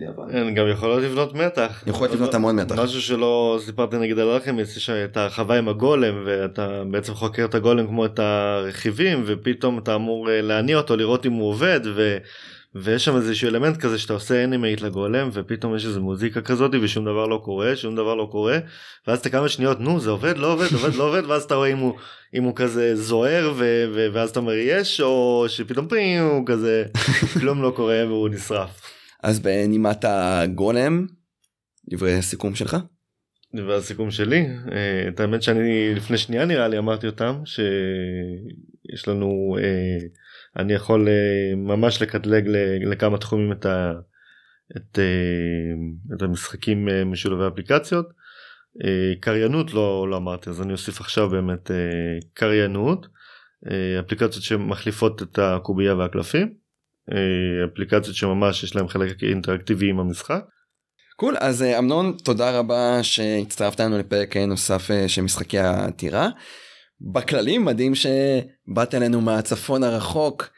[0.01, 0.07] אה,
[0.41, 1.83] הן גם יכולות לבנות מתח.
[1.87, 2.79] יכולות לבנות המון מתח.
[2.79, 7.55] משהו שלא סיפרתי נגיד על אלכימיסט יש את הרחבה עם הגולם ואתה בעצם חוקר את
[7.55, 12.17] הגולם כמו את הרכיבים ופתאום אתה אמור אה, להניע אותו לראות אם הוא עובד ו...
[12.75, 17.05] ויש שם איזשהו אלמנט כזה שאתה עושה animate לגולם ופתאום יש איזה מוזיקה כזאת ושום
[17.05, 18.57] דבר לא קורה שום דבר לא קורה
[19.07, 21.71] ואז אתה כמה שניות נו זה עובד לא עובד עובד לא עובד ואז אתה רואה
[21.71, 21.93] אם הוא
[22.33, 26.83] אם הוא כזה זוהר ו- ו- ואז אתה אומר יש או שפתאום פים הוא כזה
[27.39, 28.92] כלום לא קורה והוא נשרף.
[29.24, 31.07] אז בנימת הגולם
[31.89, 32.78] דברי סיכום שלך
[33.53, 39.97] והסיכום שלי אה, את האמת שאני לפני שנייה נראה לי אמרתי אותם שיש לנו אה,
[40.57, 43.93] אני יכול אה, ממש לקטלג ל- לכמה תחומים את, ה,
[44.78, 44.99] את,
[46.15, 48.24] את המשחקים משולבי אפליקציות.
[49.19, 51.71] קריינות לא, לא אמרתי אז אני אוסיף עכשיו באמת
[52.34, 53.07] קריינות
[53.99, 56.53] אפליקציות שמחליפות את הקובייה והקלפים
[57.74, 60.41] אפליקציות שממש יש להם חלק אינטראקטיבי עם המשחק.
[61.16, 66.30] קול אז אה, אמנון תודה רבה שהצטרפת לנו לפרק אה, נוסף אה, של משחקי העתירה.
[67.14, 70.49] בכללים מדהים שבאת אלינו מהצפון הרחוק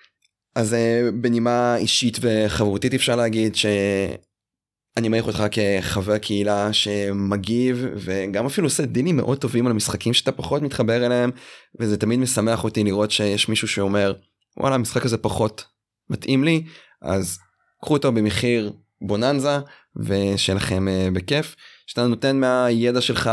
[0.55, 8.67] אז אה, בנימה אישית וחברותית אפשר להגיד שאני מעריך אותך כחבר קהילה שמגיב וגם אפילו
[8.67, 11.31] עושה דינים מאוד טובים על המשחקים שאתה פחות מתחבר אליהם
[11.79, 14.13] וזה תמיד משמח אותי לראות שיש מישהו שאומר
[14.57, 15.74] וואלה המשחק הזה פחות
[16.09, 16.63] מתאים לי
[17.01, 17.39] אז
[17.81, 19.59] קחו אותו במחיר בוננזה
[19.95, 21.55] ושיהיה לכם uh, בכיף
[21.87, 23.31] שאתה נותן מהידע שלך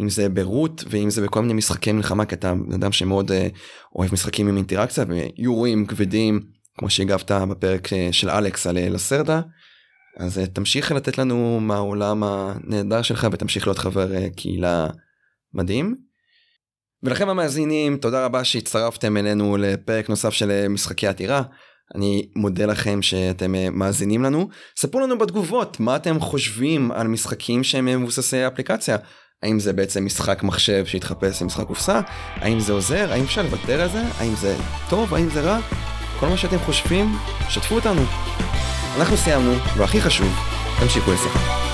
[0.00, 3.34] אם זה ברות ואם זה בכל מיני משחקי מלחמה כי אתה אדם שמאוד uh,
[3.96, 6.40] אוהב משחקים עם אינטראקציה ויורים כבדים
[6.78, 9.40] כמו שהגבת בפרק uh, של אלכס על לסרדה
[10.18, 14.86] אז תמשיך לתת לנו מהעולם הנהדר שלך ותמשיך להיות חבר קהילה
[15.54, 15.96] מדהים.
[17.02, 21.42] ולכם המאזינים תודה רבה שהצטרפתם אלינו לפרק נוסף של משחקי עתירה.
[21.94, 24.48] אני מודה לכם שאתם אה, מאזינים לנו.
[24.76, 28.96] ספרו לנו בתגובות מה אתם חושבים על משחקים שהם אה, מבוססי אפליקציה.
[29.42, 32.00] האם זה בעצם משחק מחשב שהתחפש למשחק קופסה?
[32.34, 33.12] האם זה עוזר?
[33.12, 34.02] האם אפשר לוותר על זה?
[34.18, 34.56] האם זה
[34.88, 35.14] טוב?
[35.14, 35.60] האם זה רע?
[36.20, 37.16] כל מה שאתם חושבים,
[37.48, 38.02] שתפו אותנו.
[38.96, 40.28] אנחנו סיימנו, והכי חשוב,
[40.80, 41.69] תמשיכו לשחק.